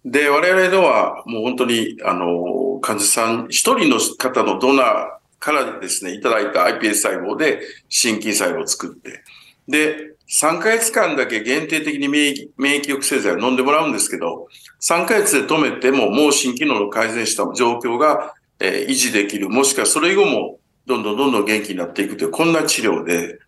[0.04, 5.08] で、我々のは、もう本当に、あの、患者さん、一人の方のドナー
[5.39, 9.21] からですね、いただいた iPS 細胞で心筋細胞を作って、
[9.67, 14.48] で、3ヶ月間だけ限定的に免疫免疫抑制剤を飲んでもらうんですけど、
[14.82, 23.39] 3ヶ月で止めても脳心機能の改善した状況が、えー、維持できる、もしくはそれ以後もどんどんどんどん元気になっていくという、こんな治療で、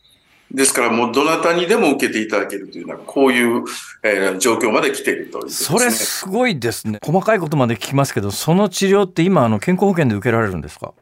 [0.51, 3.63] ですからもうどなたにでも受けていただけるというのは、こういう、
[4.03, 6.99] えー、状況まで来ているという、ね、それすごいですね。
[7.01, 10.93] 細かいことまで聞きますけど、その治療って今、あの健康保険で受けられるんですか？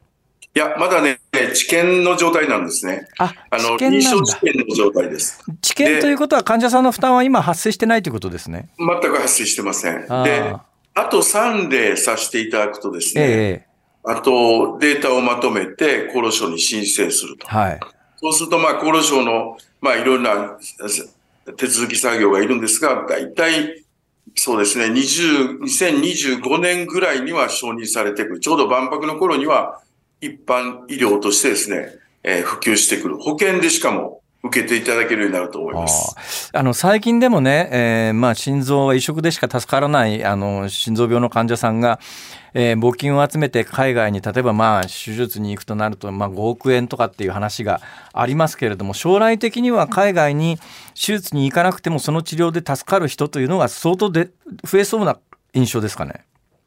[0.54, 1.18] いや、まだね、
[1.54, 3.08] 治験の状態なんですね。
[3.18, 5.42] あ、あの、臨床治験の状態です。
[5.62, 8.68] 治験ということは患者さんの負担は今発生してないということですね。
[8.78, 10.06] 全く発生してません。
[10.24, 10.54] で、
[10.94, 13.66] あと3例させていただくとですね、え
[14.04, 17.46] あとデータをまとめて厚労省に申請すると。
[17.46, 17.80] はい。
[18.16, 20.58] そうすると、まあ、厚労省の、まあ、いろんな
[21.56, 23.82] 手続き作業がいるんですが、大体、
[24.36, 28.40] そうですね、20、2025年ぐらいには承認されてくる。
[28.40, 29.80] ちょうど万博の頃には、
[30.22, 33.18] 一般医療としてですね、えー、普及してくる。
[33.18, 42.00] 保険でしかも受けていただけるようになると思いますあの最近でもね、えーまあ、心臓は移植でしか助からないあの心臓病の患者さんが、
[42.52, 47.80] えー、募金を集めて海外に例えばまあ手術に行くとなると、まあ、5億円とかっていう話が
[48.12, 50.58] ありますけれども将来的には海外に
[50.94, 54.30] 手術に行かなくてもその治療で助かる人というのが相当で
[54.64, 55.20] 増えそうな
[55.54, 56.24] 印象ですかね。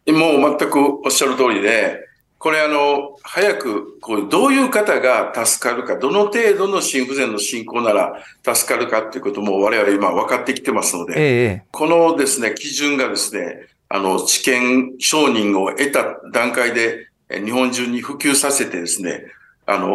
[0.07, 2.07] もう全くおっしゃる通りで
[2.45, 19.23] これあの、早く、こう、どういう方が助かるか、どの程度の心不全の進行なら助かるかっていうことも我々今分かってきてますので、ええ、このですね、基準がですね、あの、治験承認を得た段階で、日本中に普及させてですね、
[19.65, 19.87] あの、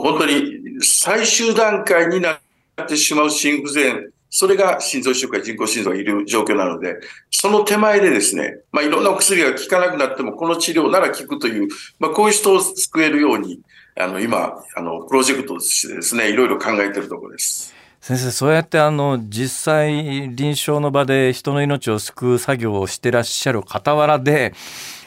[0.00, 2.40] 本当に最終段階にな
[2.82, 6.96] ってしまう心不全それが心臓移植や人工心臓がいる状況なので、
[7.30, 11.68] その手前でですね、まあ、いろんなお薬が効かなくなっても、この治療なら効くという、
[12.00, 13.60] まあ、こういう人を救えるように、
[13.94, 17.74] あの、今、あの、プロジェクトとしてですね、いろいろ考えているところです。
[18.00, 24.54] 先生、そうやってあの、実際、臨床の場で人の命を救う作業をしてらっしゃる傍らで、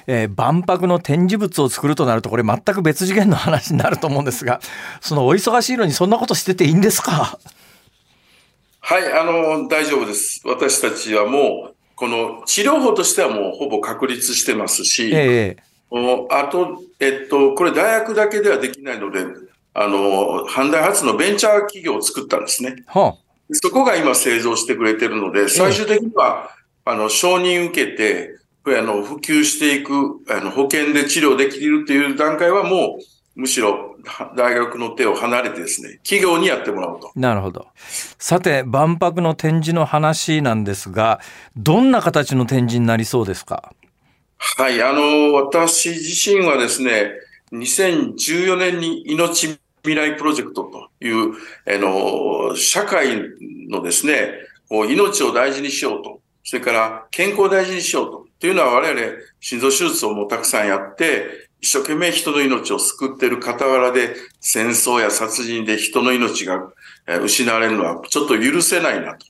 [0.07, 4.59] えー、万博の展示物を作るとなるとこれ全く別次元の話になると思うんですが
[5.01, 7.39] そのお忙しいのにそんなことしてていいんですか？
[8.87, 10.43] はい、あの、大丈夫です。
[10.45, 15.63] 私たちはもう、この治療法としてはもうほぼ確立してますし、ええ、
[16.29, 19.25] あと、えっと、これ大学だけではできないので、
[19.73, 22.83] あの、阪大発のベンチャー企業を作ったんですね。
[22.85, 26.51] はあ、そこが今製造してくれてるので、最終的には、
[26.85, 32.99] え、あの、承認受けて、あの、普及していく、あの、保険で治療できるという段階はも
[33.35, 33.94] う、むしろ
[34.35, 37.11] 大学の手を離れてですね、企業にやってもらうと。
[37.15, 37.67] なるほど。
[38.19, 41.19] さて、万博の展示の話なんですが、
[41.55, 43.73] どんな形の展示になりそうですか？
[44.37, 47.11] はい、あの、私自身はですね、
[47.51, 53.21] 2014年に命未来プロジェクトという、あの、社会
[53.69, 54.33] のですね、
[54.67, 58.99] こう命を大事にしようと、それから健康を大事にしようと、というのは我々
[59.39, 66.71] 心臓手術をもうたくさんやって、一生懸命人の命を救っている傍らで戦争や殺人で人の命が
[67.23, 69.25] 失われるのはちょっと許せないなと。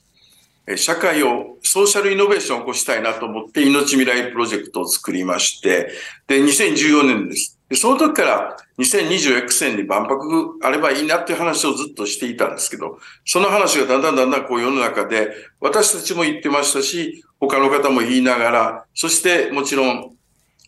[0.76, 5.91] 社会をソーシャルイノベーションを起こしたいなと思って命未来プロジェクトを作りまして、
[6.28, 7.58] で、2014年です。
[7.69, 20.14] でその時から2020 X 年に万博あればいいなっていう話をずっとしていたんですけど、その話がだんだんだんだんこう世の中で私たちも言ってましたし、他の方も言いながら、そしてもちろん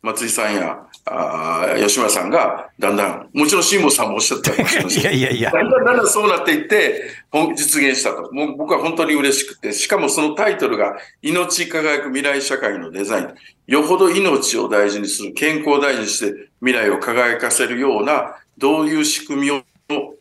[0.01, 5.01] 松井さんやあ吉村さんがだんだん、もちろん辛坊さんもおっしゃったかもしれません。
[5.01, 5.51] いやいやいや。
[5.51, 7.09] だんだんだんだんそうなっていって、
[7.55, 8.31] 実現したと。
[8.33, 13.33] もう僕は本当に嬉しくて、しかもそのタイトルが、命輝く未来社会のデザイン。
[13.67, 19.63] よほど命を大事にする、健康を大事にして未来を輝かせるような、どういう仕組みを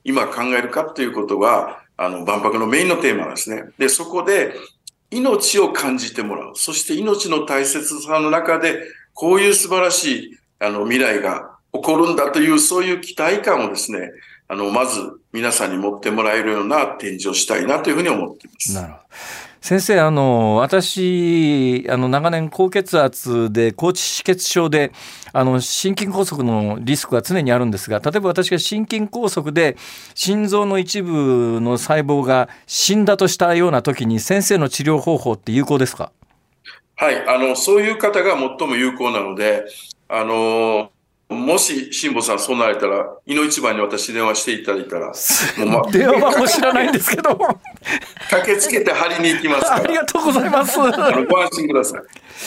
[0.04, 3.64] 今考えるかということが、あの、万博のメインのテーマですね。
[3.78, 4.54] で、そこで、
[5.10, 6.52] 命を感じてもらう。
[6.54, 8.82] そして命の大切さの中で、
[9.16, 14.10] こういう素晴らしいあの、未来が起こるんだという、そういう期待感をですね、
[14.48, 15.00] あの、まず
[15.32, 18.74] 皆さんに持ってもらえるような展示をしたいなというふうに思っています。
[18.74, 19.04] なるほど。
[19.62, 24.92] 先生、あの、私、あの、長年高血圧で、高脂血症で、
[25.32, 29.76] あの、心筋梗塞のリスクが常にあるんですが、例えば私が心筋梗塞で、
[30.14, 36.12] 心臓の一部の細胞が死んだとしたような時に、先生の治療方法って有効ですか？
[36.96, 39.66] はい、あの、そういう方が最も有効なので、
[40.08, 40.90] あの
[41.28, 47.36] もし、辛坊さんそうなれたら、いの一番に私電話していただいたら、もうま、電話番号知らないんですけど。
[48.30, 50.78] 駆けつけて張りに行きますありがとうございます。
[50.78, 52.02] ご安心ください。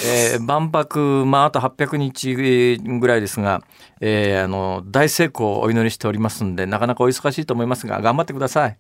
[0.06, 2.36] えー、万博、まあ、あと800日
[2.78, 3.62] ぐらいですが、
[4.00, 8.78] えー、あの、大成功をお祈りしておりますんで、なかなかお忙しいと思いますが、頑張ってください。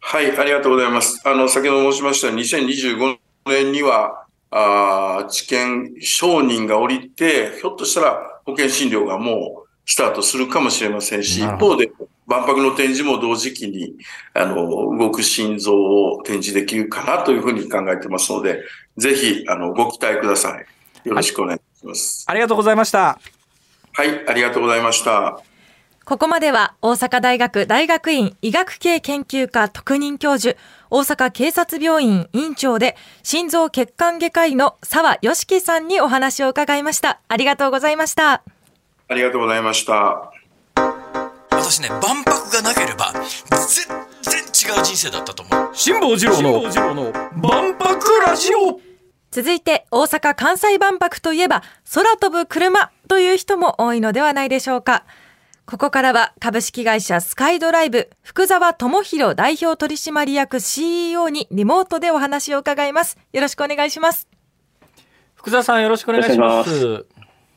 [0.00, 1.22] はい、ありがとうございます。
[1.24, 4.21] あの、先ほど申しました2025年には、
[4.52, 11.90] あ治験承認が降りて、ひょっとしたら保険診療がもうスタートするかもしれませんし、一方で
[12.26, 13.94] 万博の展示も同時期に、
[14.34, 18.62] あの、動く心臓を展示できるかなというふうに考えてますので、
[18.96, 21.08] ぜひ、あの、ご期待ください。
[21.08, 22.24] よろしくお願いします。
[22.28, 23.18] ありがとうございました。
[23.92, 25.51] はい、ありがとうございました。
[26.04, 30.58] ここまでは大阪大学大学院医学系研究科特任教授、
[30.90, 37.20] 大阪警察病院院長で心臓血管外科医の澤義樹さんにお話を伺いました。
[37.28, 38.42] ありがとうございました。
[39.08, 40.32] ありがとうございました。
[41.50, 43.86] 私ね、万博がなければ全
[44.22, 45.70] 然違う人生だったと思う。
[45.72, 48.80] 辛坊治郎の万博ラジオ
[49.30, 51.62] 続いて大阪・関西万博といえば
[51.94, 55.04] 空飛ぶ車という人も多いのではないでしょうか。
[55.64, 63.16] ここからは株式会社スカイドライブ福沢智弘代表取締役 CEO にリモートでお話を伺います。
[63.32, 64.28] よろしくお願いします。
[65.34, 67.06] 福沢さんよろしくお願いします。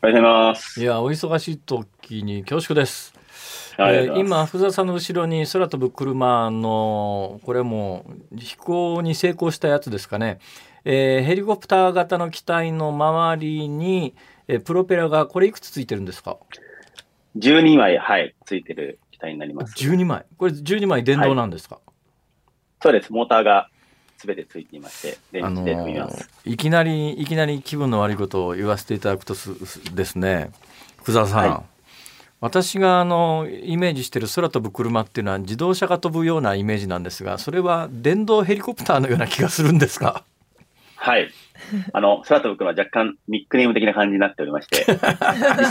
[0.02, 0.82] お願いします。
[0.82, 3.14] いやお忙しい時に恐縮です。
[3.78, 8.06] えー、今福沢さんの後ろに空飛ぶ車のこれも
[8.38, 10.40] 飛行に成功したやつですかね、
[10.86, 14.16] えー、ヘリコプター型の機体の周りに、
[14.48, 16.38] えー、プロペラがこれいくつついてるんですか？
[17.38, 19.74] 12枚、はい、ついてる機体になります。
[19.78, 20.26] 12枚。
[20.38, 21.92] これ12枚電動なんですか、はい、
[22.82, 23.12] そうです。
[23.12, 23.70] モーターが
[24.18, 29.36] すべてついていまして、電池で踏みます、いきなり、いきなり気分の悪いことを言わせていただくと
[29.94, 30.52] ですね、
[30.98, 31.50] 福沢さん。
[31.50, 31.76] はい、
[32.40, 40.24] 私があのイメージしている空飛ぶ車っていうのは自動車が飛ぶようなイメージなんですがそれは電動ヘリコプターのような気がするんですか
[41.06, 41.30] はい
[41.94, 44.98] あの空飛ぶ車は若干ニックネーム的な感じになっておりまして実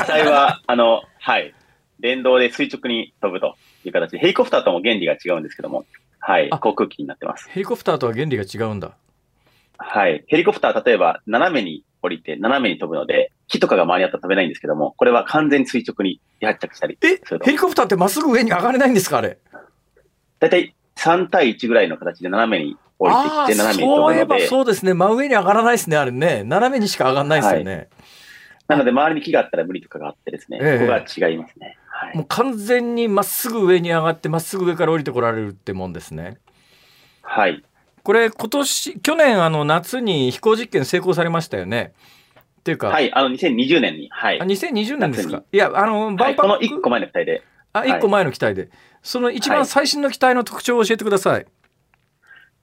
[0.06, 1.52] 際はあのはい
[2.00, 5.86] 電動で垂直に飛ぶという形で、ヘリコプターとも原理が違うんですけども、
[6.18, 7.48] はい、航空機になってます。
[7.48, 8.92] ヘリコプターとは原理が違うんだ。
[9.78, 10.24] はい。
[10.26, 16.98] ヘリコプター、例えば、斜めに降りて、斜めに飛ぶので、木とかが周りあったら飛べないんですけども、これは完全に垂直に発着したり。
[17.00, 17.20] え？
[17.42, 19.38] ヘリコプターってまっすぐ上に上がれないんですかあれ？
[20.40, 24.14] だいたい3対1ぐらいの形で斜めに降りてきて、斜めに飛ぶので。
[24.14, 24.94] そういえばそうですね。
[24.94, 26.42] 真上に上がらないですね、あれね。
[26.44, 27.74] 斜めにしか上がらないですよね。
[27.74, 27.88] はい、
[28.68, 30.98] なので、周りに木があったら無理とかがあってですね、ええ、ここが
[31.30, 31.76] 違いますね。
[32.14, 36.38] もう完全にまっすぐ上に上がってまっすぐ上から降りてこられるってもんですね。
[37.22, 37.62] はい。
[38.02, 41.94] これ今年去年あの夏に飛行実験成功されましたよね。
[42.60, 42.88] っていうか。
[42.88, 44.08] はい、あの2020年に。
[44.10, 44.40] はい。
[44.40, 45.42] あ2020年ですか？
[45.50, 47.42] いやあの万博、はい、この1個前の機体で。
[47.72, 48.68] あ、1個前の機体で。
[49.02, 51.46] その一番最新の機体の特徴を教えてください。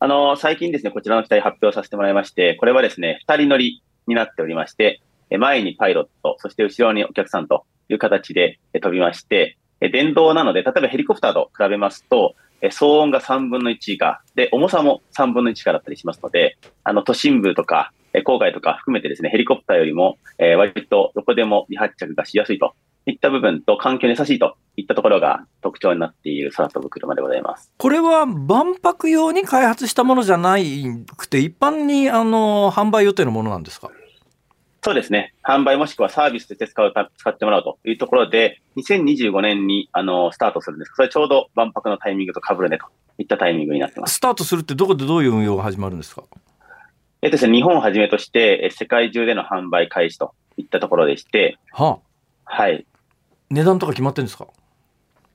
[0.03, 4.99] あの最近ですねこちらの機体発表させてもらいまして、これはですね2人乗りになっておりまして、
[5.37, 12.33] 前にパイロット、そして後ろにお客さんという形で飛びまして、電動なので、例えばヘリコプターと比べますと、
[12.63, 17.93] 騒音が3分の1以下、で、重さも3分の1以下だったりしますので、あの、都心部とか、
[18.25, 22.73] 郊外とか含めてですね、ヘリコプターよりも、えー、割とどこでも離発着がしやすいと
[23.05, 27.71] いった部分と環境に優しいといったところが特徴になっている空飛ぶ車でございます。
[27.77, 30.83] これは万博用に開発したものじゃない
[31.17, 33.89] くて、一般にあの販売予定のものなんですか？
[34.83, 35.33] そうですね。
[35.43, 42.85] 販売もしくはサービスとして使う使ってもらうというところで、2025年にあのスタートするんですそれちょうど万博のタイミングと被るねと
[43.19, 44.15] いったタイミングになってます。
[44.15, 46.23] スタートするってどこでどういう運用が始まるんですか？
[47.21, 51.99] えっとですね、日本をはじめとして、世界中での販売開始といったところでして、は
[52.45, 52.87] あ、はい。
[53.51, 54.47] 値段とか決まってるんですか？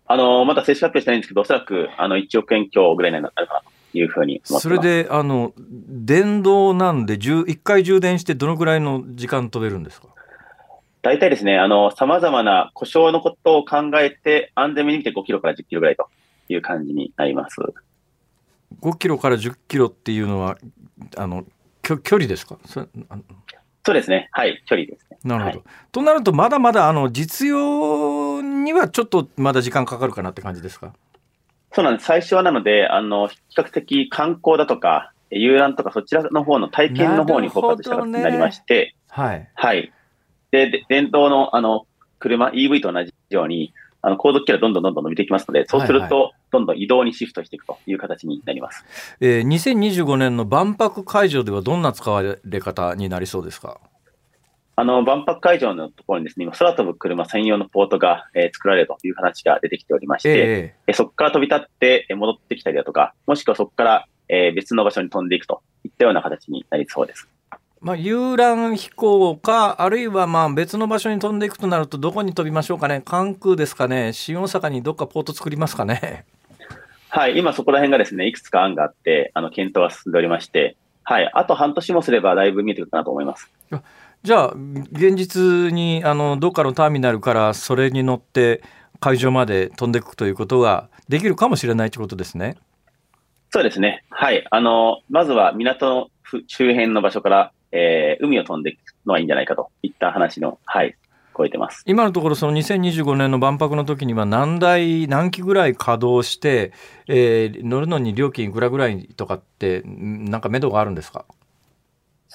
[0.09, 3.77] あの、まだ正式発表してないんですけど、おそらくあの1億円強ぐらいになるかなと。
[3.95, 10.09] いうふうにそれであの電動なんで1回充電してどのぐらいの時間飛べるんですか？
[11.01, 16.11] 大体ですね、あの、様々な故障のことを考えて、安全面に見て5キロから10キロぐらいと
[16.51, 17.57] いう感じになります。
[18.83, 20.59] 5キロから10キロっていうのは、
[21.17, 21.47] あの、
[21.83, 22.59] 距離ですか？
[22.67, 22.87] そ
[23.87, 24.29] そうですね。
[24.33, 25.17] はい、距離ですね。
[25.23, 25.57] なるほど。
[25.59, 30.93] はい、となると、まだまだ、あの、実用にはちょっとまだ時間かかるかなって感じですか？
[31.71, 32.07] そうなんです。
[32.07, 39.49] 最初はなので、あの、比較的観光だとか、遊覧とかそちらの方の体験の方にフォーカスした形になりまして、ね、はい。
[39.55, 39.93] はい。
[40.51, 41.87] で、電動の、あの、
[42.19, 43.73] 車、EV と同じように、
[44.07, 48.85] あの、高速キャラどんどんどんどん伸びていきますので、そうすると、どんどん移動にシフトしていくという形になります。
[49.21, 53.81] えー、2025年の万博会場ではどんな使われ方になりそうですか？
[54.77, 67.29] あの、万博会場のところにですね、今、空飛ぶ車専用のポートが、えー、作られるという話が出てきておりまして、えー、そこから飛び立って戻ってきたりだとか、もしくはそこから、えー、別の場所に飛んでいくといったような形になりそうです。
[67.81, 76.25] まあ、遊覧飛行か、あるいはまあ別の場所に飛んでいくとなると、どこに飛びましょうかね、関空ですかね、新大阪にどっかポート作りますかね。
[77.09, 83.51] はい、今そこら辺がですね、いくつか案があって、あの、検討は進んでおりまして、はい、あと半年もすればだいぶ見えてくるかなと思います。
[84.23, 84.55] じゃあ、
[84.93, 88.63] 現実に、あの、どっかのターミナルからそれに乗って
[88.99, 92.57] 会場まで飛んでいくということができるかもしれないということですね。
[93.51, 94.05] そうですね。
[94.11, 94.45] はい。
[94.51, 96.11] あの、まずは港の
[96.49, 100.97] 周辺の場所から、えー、海を飛んでいくのはいいんじゃないかといった話の、はい、
[101.37, 106.73] 超えてます今のところその2025年の万博の時には何台何機ぐらい稼働して、
[107.09, 111.27] えー、乗るのに料金いくらぐらいとかってなんか目処があるんですか？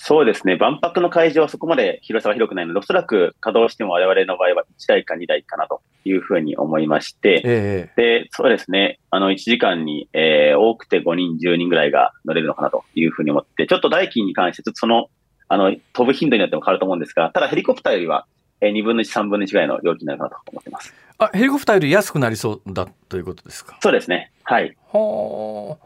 [0.04, 0.56] そうですね。
[0.58, 9.00] 万博の会場はそこまで広さは広くないので、おそらく稼働しても我々の場合は1台か2台かなというふうに思いまして、ええ、で、そうですね。
[9.12, 15.10] あの、1時間に、えー、多くて5人、10人ぐらいが乗れるのかなというふうに思って、ちょっと代金に関して、その、
[15.52, 18.26] あの、飛ぶ頻度によっても変わると思うんですが、ただヘリコプターよりは
[18.64, 20.94] えー、2分の1、3分の1ぐらいの料金になるかなと思ってます。
[21.18, 23.76] あ、ヘリコプターより安くなりそうだということですか？
[23.82, 24.32] そうですね。
[24.44, 24.78] はい。
[24.94, 25.78] は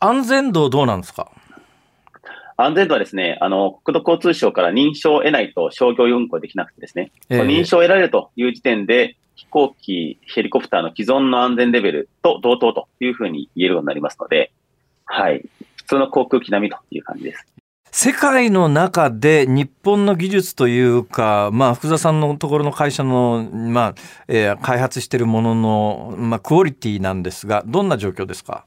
[0.00, 1.30] 安全度どうなんですか？
[2.56, 14.52] 安全度はですね、あの、国土交通省から認証を得ないと商業運航できなくてですね、えー、認証を得られるという時点で、飛行機、ヘリコプターの既存の安全レベルと同等というふうに言えるようになりますので、
[15.04, 15.44] はい。
[15.76, 17.46] 普通の航空機並みという感じです。
[17.92, 23.94] 世界の中で日本の技術というか、まあ、福田さんのところの会社の、まあ
[24.28, 28.64] えー、開発しているものの、まあ、クオリティなんですが、どんな状況ですか？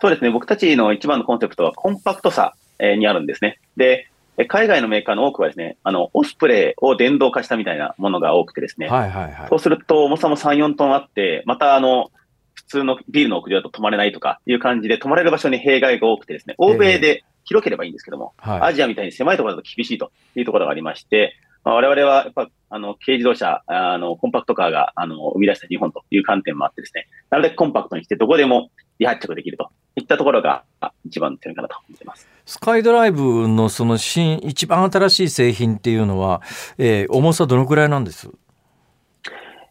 [0.00, 3.58] そうですね、僕たちの一番のコンセプトはコンパクトさにあるんですね。
[3.78, 4.08] で、
[4.48, 12.10] 海外のメーカーの多くはですね、あの、オスプレイを電動化したみたいなものが多くてですね、はいはいはい、そうすると重さも3、4トンあって、またあの、
[12.52, 21.34] 普通のビルの屋上だと止まれないとかいう感じで、止まれる場所に弊害が多くてですね、欧米で広ければいいんですけども、はい、アジアみたいに狭いところだと厳しいというところがありまして、
[21.64, 28.70] まあ、我々はやっぱ、あの、軽自動車、あの、コンパクトカーが、あの、生み出した日本という観点もあってですね、なるべくコンパクトにしてどこでも
[29.00, 30.64] 離発着できるといったところが
[31.04, 32.28] 一番強いかなと思っています。
[32.44, 36.40] スカイドライブのその新、一番新しい製品っていうのは、
[36.78, 38.30] えー、重さどのくらいなんです？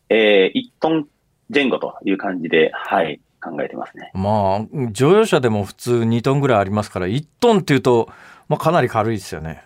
[0.10, 1.08] えー、1トン
[1.54, 4.12] 前後という感じで、はい、考えてますね。
[4.14, 8.10] まあ、乗用車でも普通2トンぐらいありますから、1トンっていうと、
[8.50, 9.64] まあ、かなり軽いですよね。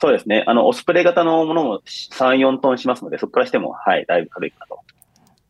[0.00, 0.44] そうですね。
[0.46, 4.80] あの、オスプレイ型のものも3、4トンしますので、そこからしても、はい、だいぶ軽いかなと。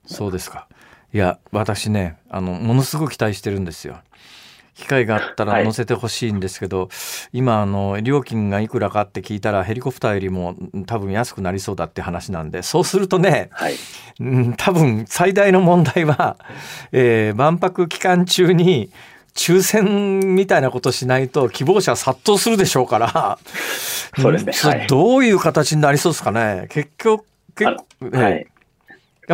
[0.06, 0.68] そうですか。
[1.12, 3.98] いや、私ね、あの、ものすごく期待してるんですよ。
[4.78, 6.88] 機会があったら乗せてほしいんですけど、はい、
[7.32, 10.54] 今あの料金がいくらかって聞いたらヘリコプターよりも
[10.86, 13.74] 多分安くなりそうだって話なんでそうするとね、はい、
[14.20, 16.36] うん多分最大の問題は、
[16.92, 18.90] えー、万博期間中に
[19.34, 23.38] 抽選みたいなことしないと希望者殺到するでしょうから
[24.16, 26.66] そうですね、はい、どういう形になりそうですかね。
[26.70, 27.24] 結局
[27.56, 28.46] 結構、はい、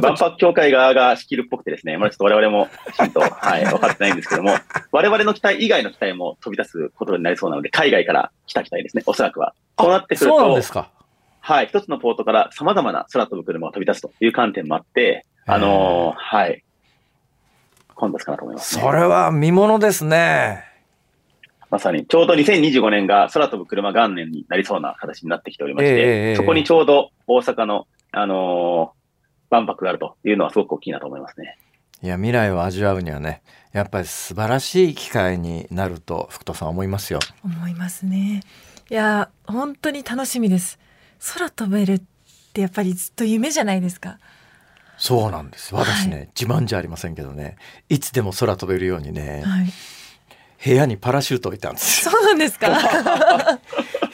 [0.00, 4.56] 万博協会側が仕切るっぽくてですね、まだちょっと我々もきちんと、はい、 分かってないんですけども、
[4.92, 9.54] 我々の機体以外の機体も飛び出すことになりそうなので、海外から来た機体ですね、おそらくは。
[9.78, 10.90] そうなってくると、そうなんですか。
[11.40, 16.64] はい、一つのポートから様々な空飛ぶ車が飛び出すという観点もあって、あのー、はい、
[17.94, 20.64] 混雑かなと思います、ね、それは見ものですね。
[21.70, 29.03] まさに、ちょうど2025年が空飛ぶ車元年になりそうな形になってきておりまして、えー、そこにちょうど大阪の、あのー
[29.54, 31.58] 万博があるというのはすごく大きいなと思いますね。
[32.02, 33.42] いや未来を味わうにはね
[33.72, 37.20] やっぱり素晴らしい機会になると福藤さん思いますよ。
[37.44, 38.42] 思いますね。
[38.90, 40.78] いや本当に楽しみです。
[41.34, 42.02] 空飛べるっ
[42.52, 44.18] てやっぱりずっと夢じゃないですか。
[44.98, 47.56] そうなんです私ね、はい、自慢じゃありませんけどね
[47.88, 49.66] いつでも空飛べるようにね、はい、
[50.64, 52.68] 部屋にパラシュート置いたんですそうなんですか？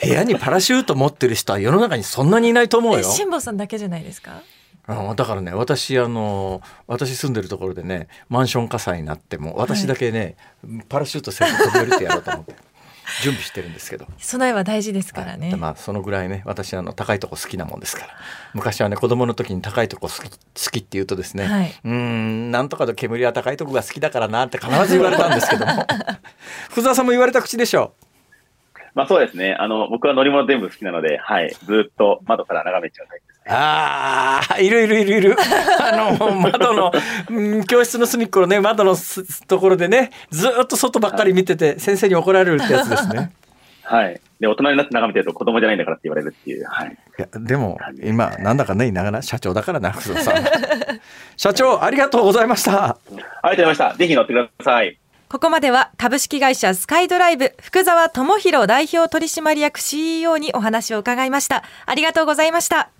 [0.02, 4.40] 部屋にパラシュート持ってる人は世の中にそんなにいないと思うよ辛坊さんだけじゃないですか？
[4.86, 12.54] あだからね私あの私住んでるところでねマンション火災になっても私だけね、はい、パラシュートせず飛び降りてやろうと思って
[13.22, 14.06] 準備してるんですけど。
[14.18, 18.14] 備えは大事ですからね、はい、まあそのぐらいね私あの高いとこ好きなもんですから。
[18.54, 25.86] 昔はね子供の時に高いとこ好き好きって言うとですね、はい、うんなんとかの煙は高いとこが好きだからなって必ず言われたんですけども。
[26.70, 28.10] 福沢さんも言われた口でしょう。
[28.94, 29.54] まあそうですね。
[29.54, 31.54] あの、僕は乗り物全部好きなので、はい。
[31.64, 33.38] ずっと窓から眺めちゃうタイプです。
[33.38, 33.39] ね。
[33.46, 35.36] ああ、いるいるいるいる。
[35.80, 36.92] あの、窓の、
[37.64, 38.94] 教室の隅っこのね、窓の
[39.48, 43.32] ところでね、ずっと外ばっかり見てて、先生に怒られるってやつですね。
[43.82, 44.20] はい。
[44.38, 46.64] で、大人になって眺めてると子供じゃないんだからって言われるっていう。
[46.64, 46.96] はい。
[47.18, 50.44] いや、でも、今、なんだかね、いながら社長だからな、福田さん。
[51.36, 52.84] 社長、ありがとうございました。
[52.84, 53.94] ありがとうございました。
[53.94, 54.96] ぜひ乗ってください。
[55.28, 61.62] ここまでは株式会社スカイドライブ福沢智弘代表取締役 CEO にお話を伺いました。
[61.86, 62.90] ありがとうございました。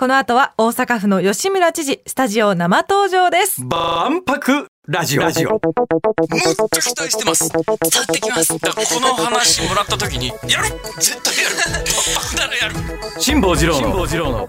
[0.00, 3.62] この後は大阪府の吉村知事、スタジオ生登場です。
[3.62, 5.20] 万博ラジオ。
[5.20, 5.50] ラジオ。
[5.50, 7.50] むっちゃ期待してます。
[7.50, 7.74] 伝わ
[8.04, 8.58] ってきます。
[8.58, 8.58] こ
[8.98, 10.68] の話もらった時にやる。
[10.98, 11.56] 絶対やる。
[11.66, 13.20] 万博ならやる。
[13.20, 14.48] 辛坊治郎の治郎の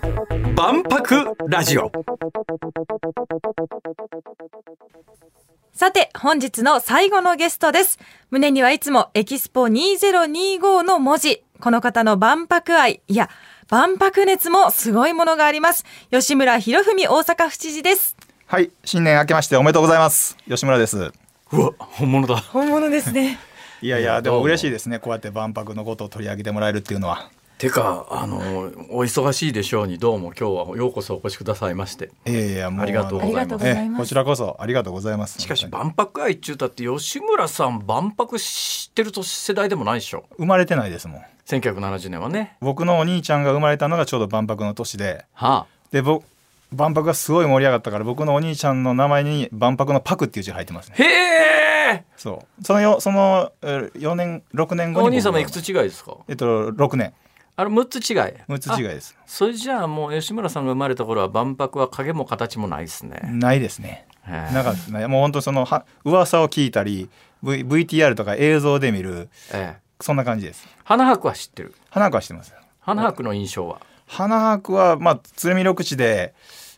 [0.56, 1.92] 万博ラジオ。
[5.74, 8.00] さて、本日の最後のゲストです。
[8.30, 11.44] 胸にはいつもエキスポ2025の文字。
[11.60, 13.30] この方の万博愛、いや、
[13.72, 15.86] 万博熱もすごいものがあります。
[16.12, 18.18] 吉村博文大阪府知事です。
[18.46, 20.36] はい、新年明けましておめでとうございます。
[20.50, 20.98] 吉村です。
[20.98, 21.12] う
[21.58, 23.40] わ本物だ本物ですね。
[23.82, 25.00] いやいや、でも嬉しいですね。
[25.00, 27.30] こうやって万博のことを取り上げてもらえるっていうのは。
[27.62, 28.38] てかあの
[28.90, 35.40] お忙しいでしょうにどうも今日はようこそお越しくださいましていやいや、もうありがとうございますありがとうございますええこちらこそありがとうございます。
[35.40, 40.26] しかし万博愛っちゅうたって吉村さん万博知ってると世代でもないでしょ？
[40.38, 41.22] 生まれてないですもん。
[41.46, 46.26] 1970年はね僕のお兄ちゃんが生まれたのがちょうど万博の年で、はで、僕、
[46.76, 50.96] 万博がすごい盛り上がったから、僕のお兄ちゃんの名前に万博のパクっていう字が入ってますね。
[51.00, 52.66] あ、へえそう。
[52.66, 55.08] そのよ、その4年、6年後に。
[55.10, 56.18] お兄様いくつ違いですか？
[56.28, 57.14] えっと、6年。
[57.62, 58.16] あれ6つ違い
[58.50, 59.16] 6つ違いあです。
[59.28, 64.08] それじゃあもう吉村さんが生まれた頃は万博は影も形もないですね、ないですね。
[64.28, 65.06] なかったね。
[65.06, 67.08] もう本当そのは噂を聞いたり、
[67.44, 70.68] v、VTR とか映像で見るええそんな感じです。
[70.84, 71.76] 花博は知ってる？
[71.92, 72.52] 花博はしてます。
[72.80, 73.80] 花博の印象は？
[74.08, 76.34] 花博はまあ鶴見緑地で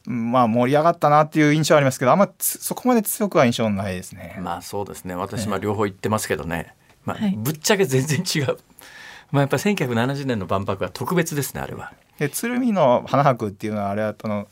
[0.05, 4.38] うんまあ盛り上がったなっていう印象はありますけど、あんまつそこまで強くは印象ないですね。
[4.41, 6.75] まあそうですね私まあ両方言ってますけどね、
[7.05, 8.57] まあはいぶっちゃけ全然違う
[9.34, 11.91] まあやっぱ1970年の万博は特別ですねあれは。
[12.19, 14.47] で鶴見の花博っていうのはあれはあの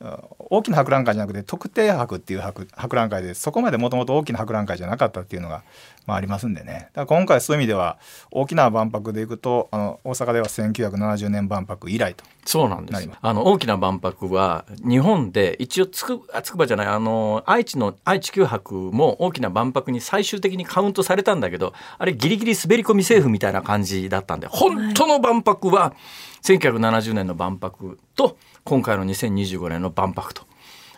[0.00, 5.64] 大きな博覧会じゃなくて特定博っていう博博覧会でそこまでもともと大きな博覧会じゃなかったっていうのが、
[6.06, 6.90] まあ、ありますんでね。
[6.94, 7.98] だから今回そういう意味では
[8.30, 12.24] 大きな万博でいくとあの大阪では1970年万博以来と。
[12.44, 13.10] そうなんです。
[13.20, 25.94] あの大きな万博は日本で一応つくあつくばじゃないあの愛知の愛知九博も大きな万博に最終的にカウントされたんだけどあれギリギリ滑り込み政府みたいな感じだったんで本当の万博は
[26.42, 28.38] 1970年の万博と
[28.68, 30.42] 今回の2025年の万博と。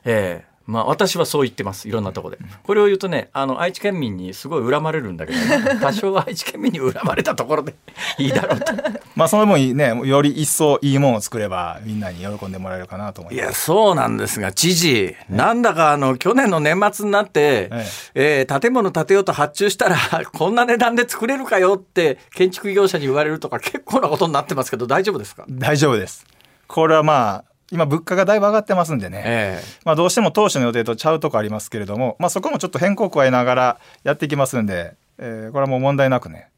[0.04, 0.50] ええ。
[0.66, 1.88] まあ私はそう言ってます。
[1.88, 2.42] いろんなところで。
[2.62, 5.38] これを言うとねあの愛知県民にすごい恨まれるんだけど、
[5.80, 7.74] 多少は愛知県民に恨まれたところで
[8.18, 8.72] いいだろうと。
[9.16, 13.62] まあその分ねより一層いいものを作ればみんなに喜んでもらえるかなと思いいや、ます。
[13.64, 18.46] そうなんですが、知事、なんだかあの、去年の年末になって、ええ。
[18.48, 19.96] ー建物建てようと発注したら、
[20.32, 25.44] こんな値段で作れるかよって、建築業者に言われるとか、結構なことになってますけど、大丈夫ですか？
[25.48, 26.24] 大丈夫です。
[26.68, 29.22] これはまあ今物価がだいぶ上がってますんでね。
[29.24, 36.48] えまあ、どうしても当初の予定とちゃうとこありますけれども、まあ、そこもちょっと変更を加えながらやっていきますんで、えーこれはもう問題なくね、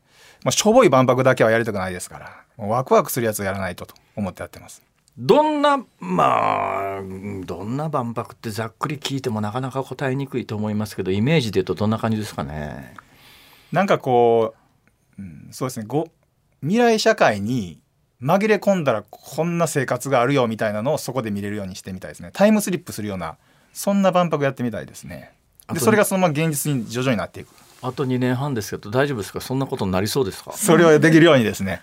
[0.44, 4.82] まあ、しょぼい万博だけはやりたくないですからもうワクワクするやつをやらないとと思ってやってます。
[5.18, 12.94] どんな、まあ、うんどんな万博ってざっくり聞いてもなかなか答えにくいと思いますけど、イメージで言うとどんな感じですかね？
[13.72, 14.54] なんかこ
[15.18, 16.08] う、うん、そうですねご
[16.62, 17.78] 未来社会に
[18.22, 22.30] 紛れ込んだらこんな生活があるよみたいなのをそこで見れるようにしてみたいですね。
[22.32, 23.36] タイムスリップするような
[23.72, 25.32] そんな万博やってみたいですね。
[25.72, 27.48] でそれがそのまま現実に徐々になっていく。
[27.82, 29.40] あと2年半ですけど、大丈夫ですか？
[29.40, 30.52] そんなことになりそうですか？
[30.52, 31.82] それをできるようにですね。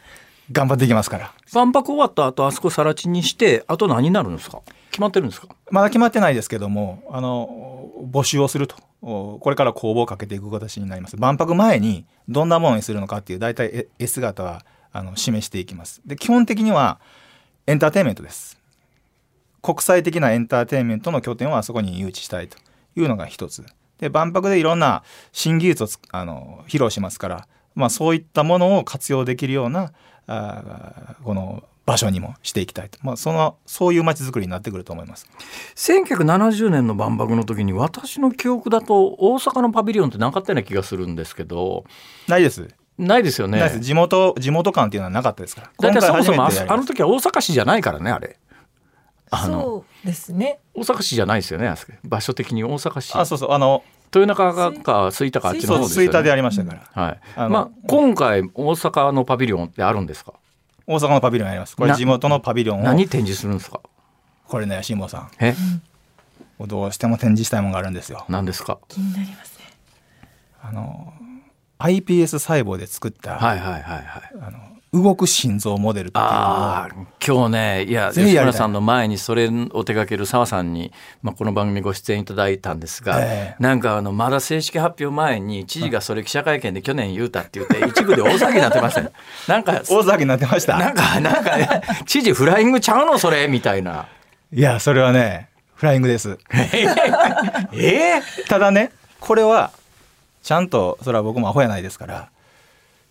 [0.52, 1.34] 頑張っていきますから。
[1.54, 4.62] 万博終わった後、あそこ更地にして、あと何になるんですか？
[4.92, 5.50] 決まってるんですか？
[5.72, 8.76] まだ決まってないですけどもあの募集をすると。
[9.02, 11.18] おこれから公募をかけていく形になります。
[11.18, 16.02] 万博前にどんなものにするのかっていう大体絵絵姿はあの示していきます。
[16.06, 17.00] で基本的には
[17.68, 18.58] エンターテインメントです。
[19.62, 22.58] 国際的なエンターテインメントの拠点をあそこに誘致したいと
[22.96, 23.66] いうのが一つ。
[24.00, 29.92] で万博でいろんな新技術をつあの披露しますから、まあ、そういったものを活用できるような
[30.26, 35.28] あーこの場所にもしていきたいと、まあ、そのそういう街づくりになってくると思います。
[35.76, 41.84] 1970年の万博の時に私の記憶だと大阪のパビリオンってなかったような気がするんですけど。
[42.28, 42.70] ないです。
[43.00, 43.80] ないですよねないです。
[43.82, 45.92] 地元地元感っていうのはなかったですから。
[45.92, 48.38] だいたいそもそもあの時は大阪市じゃないからねあれ
[49.32, 50.60] あのそうですね。
[50.74, 51.74] 大阪市じゃないですよね
[52.04, 53.84] 場所的に大阪市あそうそうあの
[54.14, 57.04] 豊中か吹田かあっちの方ですよね吹田でやりましたから。
[57.04, 60.34] はいあのまあ今回大阪のパビリオンってあるんですか？
[60.88, 61.76] 大阪のパビリオンやります。
[61.76, 63.82] これな地元のパビリオンを何展示するんですか？
[64.48, 65.54] これね辛坊さんえ？
[66.60, 68.26] どうしても展示したいものがあるんですよ。
[68.28, 68.80] 何ですか？
[68.88, 69.66] 気になりますね。
[70.64, 71.14] あの
[71.80, 74.04] iPS 細胞で作った、はいはいはいはい。
[74.42, 74.60] あの
[74.92, 76.90] 動く心臓モデルっていうのをああ
[77.24, 79.52] 今日ねいや吉村さんの前にそれを
[79.84, 83.64] 手掛ける澤さんに、まあ、この番組ご出演いただいたんですが、ええ。
[83.64, 89.12] なんかあのまだ正式発表前に知事がそれ記者会見で去年言うたって言って 一部で大騒ぎになってましたよ
[89.48, 90.78] なんか大騒ぎになってました。
[90.80, 91.52] なんかなんか
[92.06, 94.08] 知事フライングちゃうのそれみたいな。
[94.52, 96.40] いやそれはねフライングです。
[96.52, 96.88] え
[97.74, 98.22] え。
[98.48, 99.72] ただねこれは
[100.42, 102.32] ちゃんとそれは僕もアホやないですから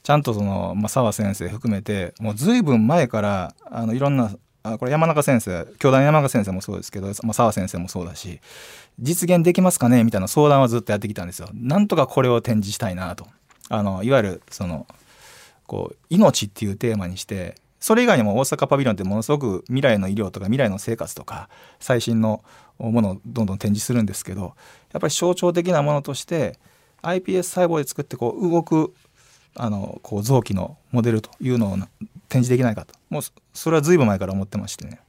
[0.03, 8.41] ちゃんとその、まあ、澤先生含めてもう随分前からあのいろんなあこれ山中先生教団山中先生もそうですけど、まあ、澤先生もそうだし
[8.99, 10.03] 実現できますかね？
[10.03, 11.49] みたいな相談はずっとやってきたんですよ。
[11.55, 13.27] なんとかこれを展示したいなと。
[13.69, 14.87] あのいわゆるその
[15.67, 21.49] こう命っていうテーマにしてそれ以外にも大阪パビリオンってものすごく未来の医療とか未来の生活とか
[21.79, 22.43] 最新の
[22.79, 24.55] ものをどんどん展示するんですけど
[24.93, 26.59] やっぱり象徴的なものとして
[27.03, 28.95] iPS 細胞で作ってこう動く
[29.55, 31.77] あのこう臓器のモデルというのを
[32.29, 32.95] 展示できないかと。
[33.11, 33.23] もう
[33.53, 35.01] それは随分前から思ってましてね。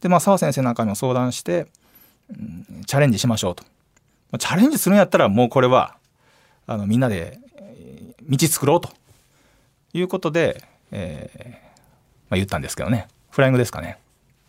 [0.00, 1.66] でまあ澤先生なんかにも相談して、
[2.30, 3.64] うん、チャレンジしましょうと。
[4.38, 5.96] チャレンジするんやったらもうこれは
[6.66, 7.38] あのみんなで
[8.28, 8.90] 道作ろうと
[9.92, 11.58] いうことで、えーま
[12.30, 13.08] あ、言ったんですけどね。
[13.30, 13.98] フライングですかね。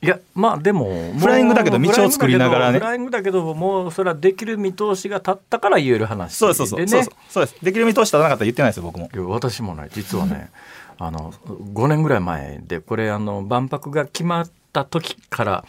[0.01, 2.79] いやまあでもフライングだけど道を作りながらね。
[2.79, 7.45] フライングだけどもうそれはできる見通しが立ったから言える話そうそうそう、ね、そうそう。
[7.45, 7.65] です。
[7.65, 9.09] できる見通し立たなかったら言ってないですよ僕も。
[9.13, 10.51] いや私もね実はね
[10.97, 15.65] あの5年ぐらい前でこれあの万博が決まった時から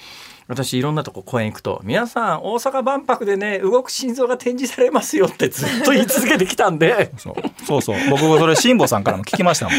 [0.49, 7.13] 私いろんなとこ公園行くと皆さん大阪万博でね動く心臓が展示されますよってずっと言い続けてきたんで。
[7.17, 7.83] そう。
[7.83, 9.75] そう僕もそれ辛坊さんからも聞きましたもん。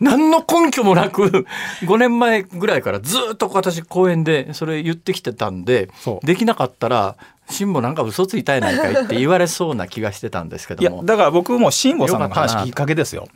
[0.00, 1.46] 何の根拠もなく
[1.82, 5.88] 5年前ぐらいからずっと私公園でそれ言ってきてたんで
[6.24, 7.16] できなかったら
[7.48, 11.04] 辛坊なんか嘘ついたやないかいって言われそうな気がしてたんですけども。
[11.04, 13.28] だから僕も辛坊さんの話きっかけですよ。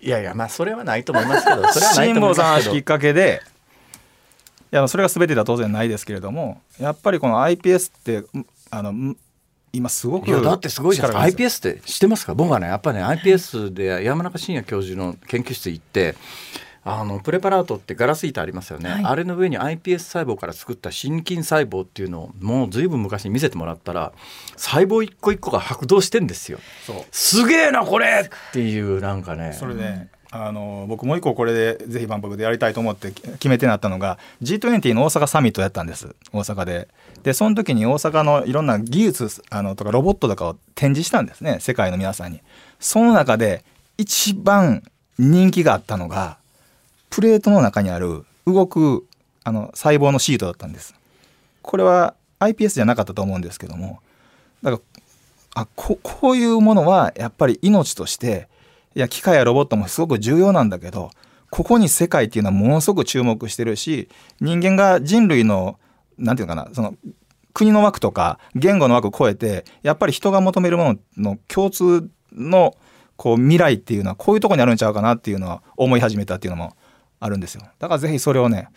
[0.00, 2.50] いやいやまあそれはないと思いますけどそれはないと思いますけど。
[2.52, 3.42] 辛坊さんのきっかけで
[4.70, 8.24] いやそれが全てでは当然ないですけれどもやっぱりこの iPS って
[8.70, 9.14] あの
[9.72, 12.34] 今すごくいやだってすごいじゃないですか iPS って知ってますか？
[12.34, 16.16] 僕はねやっぱね iPS で山中伸也教授の研究室行って
[16.84, 24.12] あのプレパラートってガラス板ありますよね、はい、あれの上に iPS 細胞から作った心筋細胞っていうのをもうずいぶん昔に見せてもらったら
[24.56, 26.60] 細胞一個一個が拍動してんですよ。
[27.10, 29.52] すげえなこれっていうなんかね。
[29.52, 36.88] それねあの僕もう一個これでぜひ万博でやりたいと思って決めてなったのが G20 の大阪サミットやったんです大阪で。
[37.22, 42.40] でその時に大阪のいろんな技術あのとかロボットとかを展示したんですね世界の皆さんに。
[42.78, 43.64] その中で
[43.96, 44.82] 一番
[45.18, 46.38] 人気があったのが
[47.10, 49.06] プレートの中にある動く
[49.44, 50.94] あの細胞のシートだったんです。
[51.62, 54.00] これは iPS じゃなかったと思うんですけども
[54.62, 54.82] だか
[55.54, 58.48] らあここういうものはやっぱり命として
[58.94, 61.10] いや機械やロボットもすごく重要なんだけど
[61.50, 64.08] ここに世界っていうのはものすごく注目してるし
[64.40, 65.78] 人間が人類の
[66.18, 66.94] 何て言うのかなその
[67.54, 72.76] 国の枠とか言語の枠を超えてやっぱり人が求めるものの共通の
[73.16, 76.76] こう未来っていうのはこういうとこにあるんちゃうかなっていうのは思い始めたっていうのも
[77.18, 77.62] あるんですよ。
[77.80, 78.68] だからぜひそれをね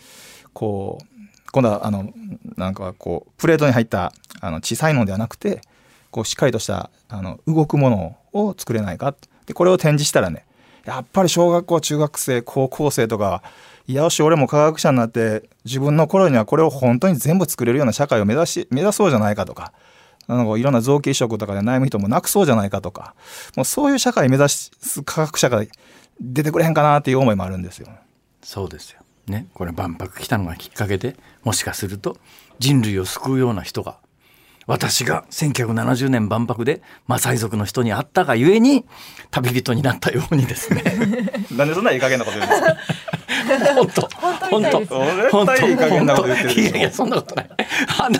[0.53, 1.05] こう
[1.51, 2.11] 今度はあの
[2.57, 5.61] なんかこうプレートに入ったあの小さいのではなくて
[6.09, 9.15] こうしっかりとしたあの動くものを作れないか
[9.51, 10.45] でこれを展示したらね
[10.85, 13.43] やっぱり小学校中学生高校生とか
[13.85, 19.73] いやよし俺も科学者になって自分の頃にはこれを本当に全部作れるような社会を目指し目指そうじゃないかとか
[20.27, 23.13] なんかいろんな臓器移植とかで悩む人もなくそうじゃないかとか
[23.57, 24.71] もうそういう社会目指す
[25.03, 25.63] 科学者が
[26.21, 27.89] 出てくれへんかなっていう思いもあるんですよ。
[28.41, 32.17] そうですよねこれ万博来たのがきっかけでもしかすると
[32.59, 33.97] 人類を救うような人が
[34.67, 38.85] 私が1970年万博でマサイ族の人に会ったがゆえに
[39.31, 40.83] 旅人になったようにですね。
[41.51, 42.77] なんでそんないい加減なこと言うんですか？
[43.75, 44.09] 本当。
[44.49, 44.85] 本当
[45.31, 45.67] 本当。
[45.67, 47.49] いい加減なこと言ってるいやいやそんなことない。
[47.99, 48.19] あんな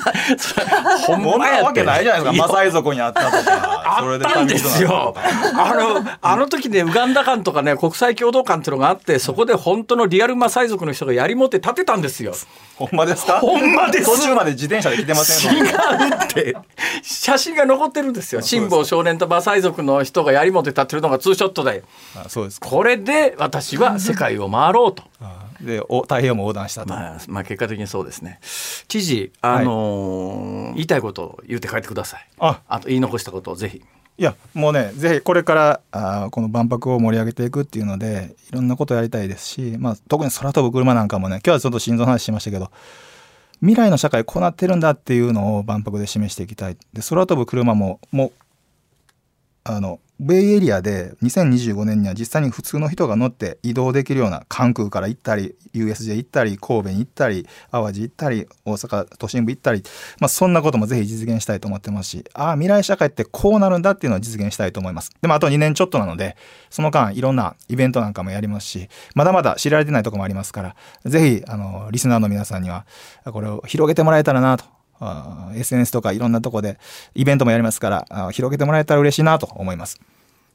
[1.05, 2.47] ほんまやわけないじゃないですか。
[2.47, 5.16] マサイ族に会ったとかそれで旅ですよ。
[5.53, 12.34] あのあの時ねウガンダ館とかね国際共同館っていうのがあってそこで本当のリアルマサイ族の人がやりもって立てたんですよ。
[12.76, 13.39] ほんまですか？
[13.39, 14.05] ほんまです。
[14.05, 16.55] 途中まで自転車で来てません違うって。
[17.03, 18.41] 写真が残ってるんですよ。
[18.41, 21.84] 辛坊少年とマサイ族の人がやりもって立ってるのがツーショットで。
[22.16, 25.01] あそうですこれで私は世界を回ろうと。
[25.62, 28.39] で太平洋も横断したと、まあ、まあ結果的にそうですね。
[28.88, 32.28] 知事、あのーはい、言いたいことを言って帰ってください。
[32.39, 32.62] あ。
[32.68, 33.82] あと言い残したことをぜひ。
[34.18, 42.70] いやもうねぜひこれからあこの万博を盛り上げていくっていうのでいろんなことをやりたいですし、まあ、特に空飛ぶ車なんかもね今日はちょっと心臓の話しましたけど
[43.62, 46.78] 未来の社会こうなってるんだっていうのを万博で示していきたい。
[46.93, 48.32] で空飛ぶ車ももう
[49.64, 59.82] あのベイエリアで2025年には実際に普通の人が乗って移動できるような関空から行ったり USJ 行ったり神戸に行ったり淡路行ったり大阪都心部行ったり、
[60.19, 65.09] まあ、そんなこともぜひ実現したいと思ってますしああ未来社会ってこうなるんだっていうのを実現したいと思います。
[65.22, 66.38] でもあと2年ちょっとなので
[66.69, 72.86] その間いろんなイベントなんかもやりますしまだまだ知られてないとこもありますからぜひあのリスナーの皆さんには
[73.26, 74.65] これを広げてもらえたらなと
[75.56, 76.78] SNS とかいろんなとこで
[77.16, 79.99] イベントもやりますから広げてもらえたら嬉しいなと思います。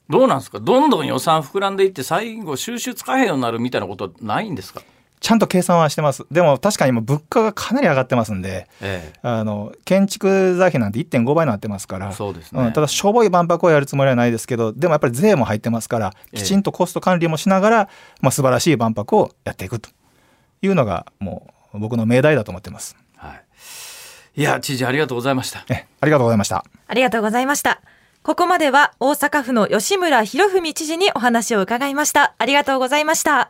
[0.08, 0.60] どうなんですか？
[0.60, 4.82] どんどん予算膨らんでいって最後収集つかへんようになるみたいなことないんですか？
[5.18, 6.24] ちゃんと計算はしてます。
[6.30, 19.88] でも確かに今物価がかなり上がってますんで、ええ、あの建築財費なんて1.5倍になってますから、そうですね、うん、ただしょぼい万博をやるつもりはないですけど、でもやっぱり税も入ってますから、きちんとコスト管理もしながら、ええ、まあ素晴らしい万博をやっていくと
[20.62, 22.94] いうのがもう僕の命題だと思ってます。
[24.36, 24.42] はい。
[24.42, 25.64] いや知事ありがとうございました。
[25.68, 26.64] えありがとうございました。
[26.86, 27.80] ありがとうございました。
[28.22, 32.34] ここまでは大阪府の吉村博文知事にお話を伺いました。
[32.38, 33.48] ありがとうございました。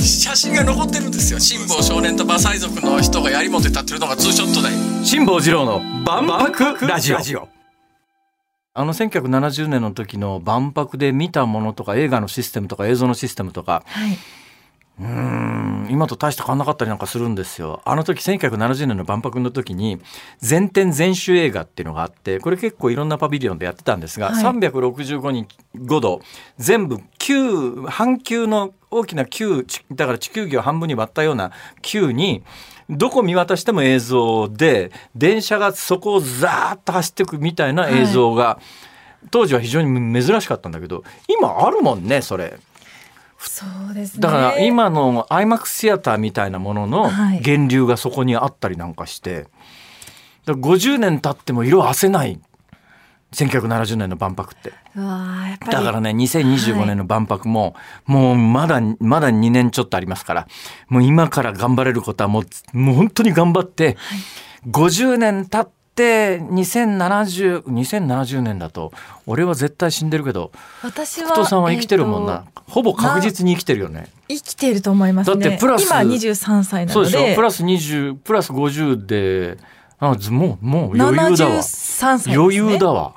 [0.00, 7.48] 写真が残ってるんですよ辛坊少年と馬賽族の人が槍持って立ってるのがツーショットで辛坊治郎の万博ラジオ
[8.72, 14.16] あの1970年の時の万博で見たものとか映画のシステムとか映像のシステムとか、はい、
[15.00, 17.80] うん今と大して変わんなかったりなんかするんですよ。
[17.86, 19.98] あの時1970年の万博の時に
[20.40, 26.20] 全天全集映画っていうのがあってこれ結構いろんなパビリオンでやってたんですが、はい、365人5度
[26.58, 32.42] 全部球半球の大きな球だから地球儀を半分に割ったような球に
[32.90, 38.60] どこ見渡しても映像で電車がそこをザーッと走っていくみたいな映像が、は
[39.24, 42.58] い、当時は非常に珍しかったんだけど今あるもんねそれ。
[43.42, 47.10] そうですね、だから今の IMAX シアターみたいなものの
[47.44, 49.46] 源流がそこにあったりなんかして、
[50.46, 52.38] はい、50年経っても色あせない。
[53.32, 54.72] 1970年の万博って。
[55.70, 57.70] だからね2025年の万博も、は
[58.08, 60.48] い、もうまだまだ2年ちょっとありますから。
[60.88, 63.96] もう今から頑張れることはもうもう本当に頑張って、はい、
[64.70, 68.92] 50年経ってって2070 2070年だと
[69.26, 74.08] 俺は絶対死んでるけど私は福さんは生きてるもんな、えー、ほぼ確実に生きてるよね。
[74.28, 75.36] 生きてると思いますね。
[75.36, 77.10] だってプラス今23歳なので。
[77.10, 77.34] そうでしょ。
[77.34, 79.58] プラス20プラス50で
[79.98, 83.14] あもうもう余裕だわ、ね、余裕だわ。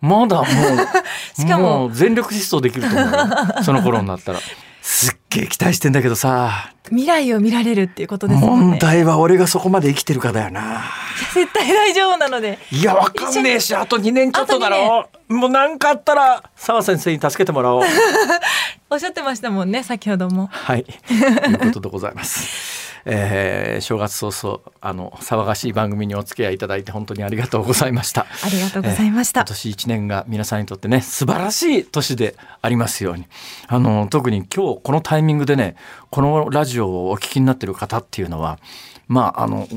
[0.00, 0.44] まだもう
[1.40, 3.62] しかも全力疾走できると思うよ。
[3.62, 4.40] その頃になったら
[4.86, 6.74] すっげえ期待してんだけどさ。
[6.90, 8.66] 未来を見られるっていうことですもんね。
[8.72, 10.84] 問題は俺がそこまで生きてるかだよな。
[11.32, 12.58] 絶対大丈夫なので。
[12.70, 15.08] いやわかんねえしあと2年ちょっとだろ。
[15.30, 17.82] うもう何かあったら澤先生に助けてもらおう。
[18.90, 20.48] おっしゃってましたもんね先ほども。
[20.52, 20.84] はい。
[21.08, 28.22] ということでございますえー、正月早々あの騒がしい番組にお付き合いいただいて本当にありがとうございました。
[28.22, 33.26] ありがとうございました、えー、今年一年が皆さんにとってね素晴らしい年でありますように。
[33.66, 35.76] あの特に今日このタイミングでね
[36.10, 38.58] このラジオをお聞きになってる方っていうのは
[39.06, 39.68] まあ、あの、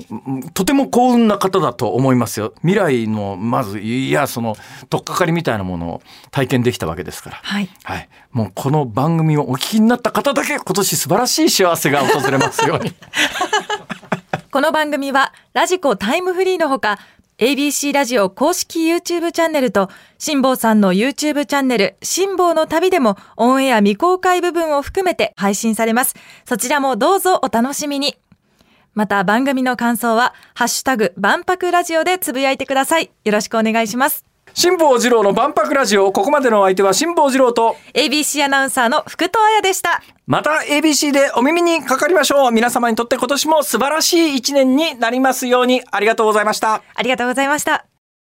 [0.54, 2.54] とても幸運な方だと思いますよ。
[2.62, 4.56] 未来の、まず、いや、その、
[4.90, 6.02] とっかかりみたいなものを
[6.32, 7.40] 体験できたわけですから。
[7.44, 7.70] はい。
[7.84, 8.10] はい。
[8.32, 12.94] もう、この番組をお聞きになった方だけ、今年素晴らしい幸せが訪れますように。
[14.52, 16.98] この番組は、ラジコタイムフリーのほか、
[17.38, 26.16] ABC ラジオ公式 YouTube チャンネルと、辛坊さんの YouTube チャンネル、辛坊の旅でも、オンエア未公開部分を含めて配信されます。
[26.46, 28.18] そちらもどうぞお楽しみに。
[28.98, 33.12] また番組の感想は、ハッシュタグ、万博ラジオでつぶやいてください。
[33.26, 34.26] よろしくお願いします。
[34.56, 40.02] 辛坊治郎の万博ラジオ、ここまでのお相手は辛坊治郎と、ABC アナウンサーの福藤彩でした。
[40.26, 42.52] また ABC でお耳にかかりましょう。
[42.52, 46.82] 皆様にとって今年も素晴らしい一年になりますように、ありがとうございました。
[46.96, 47.86] ありがとうございました。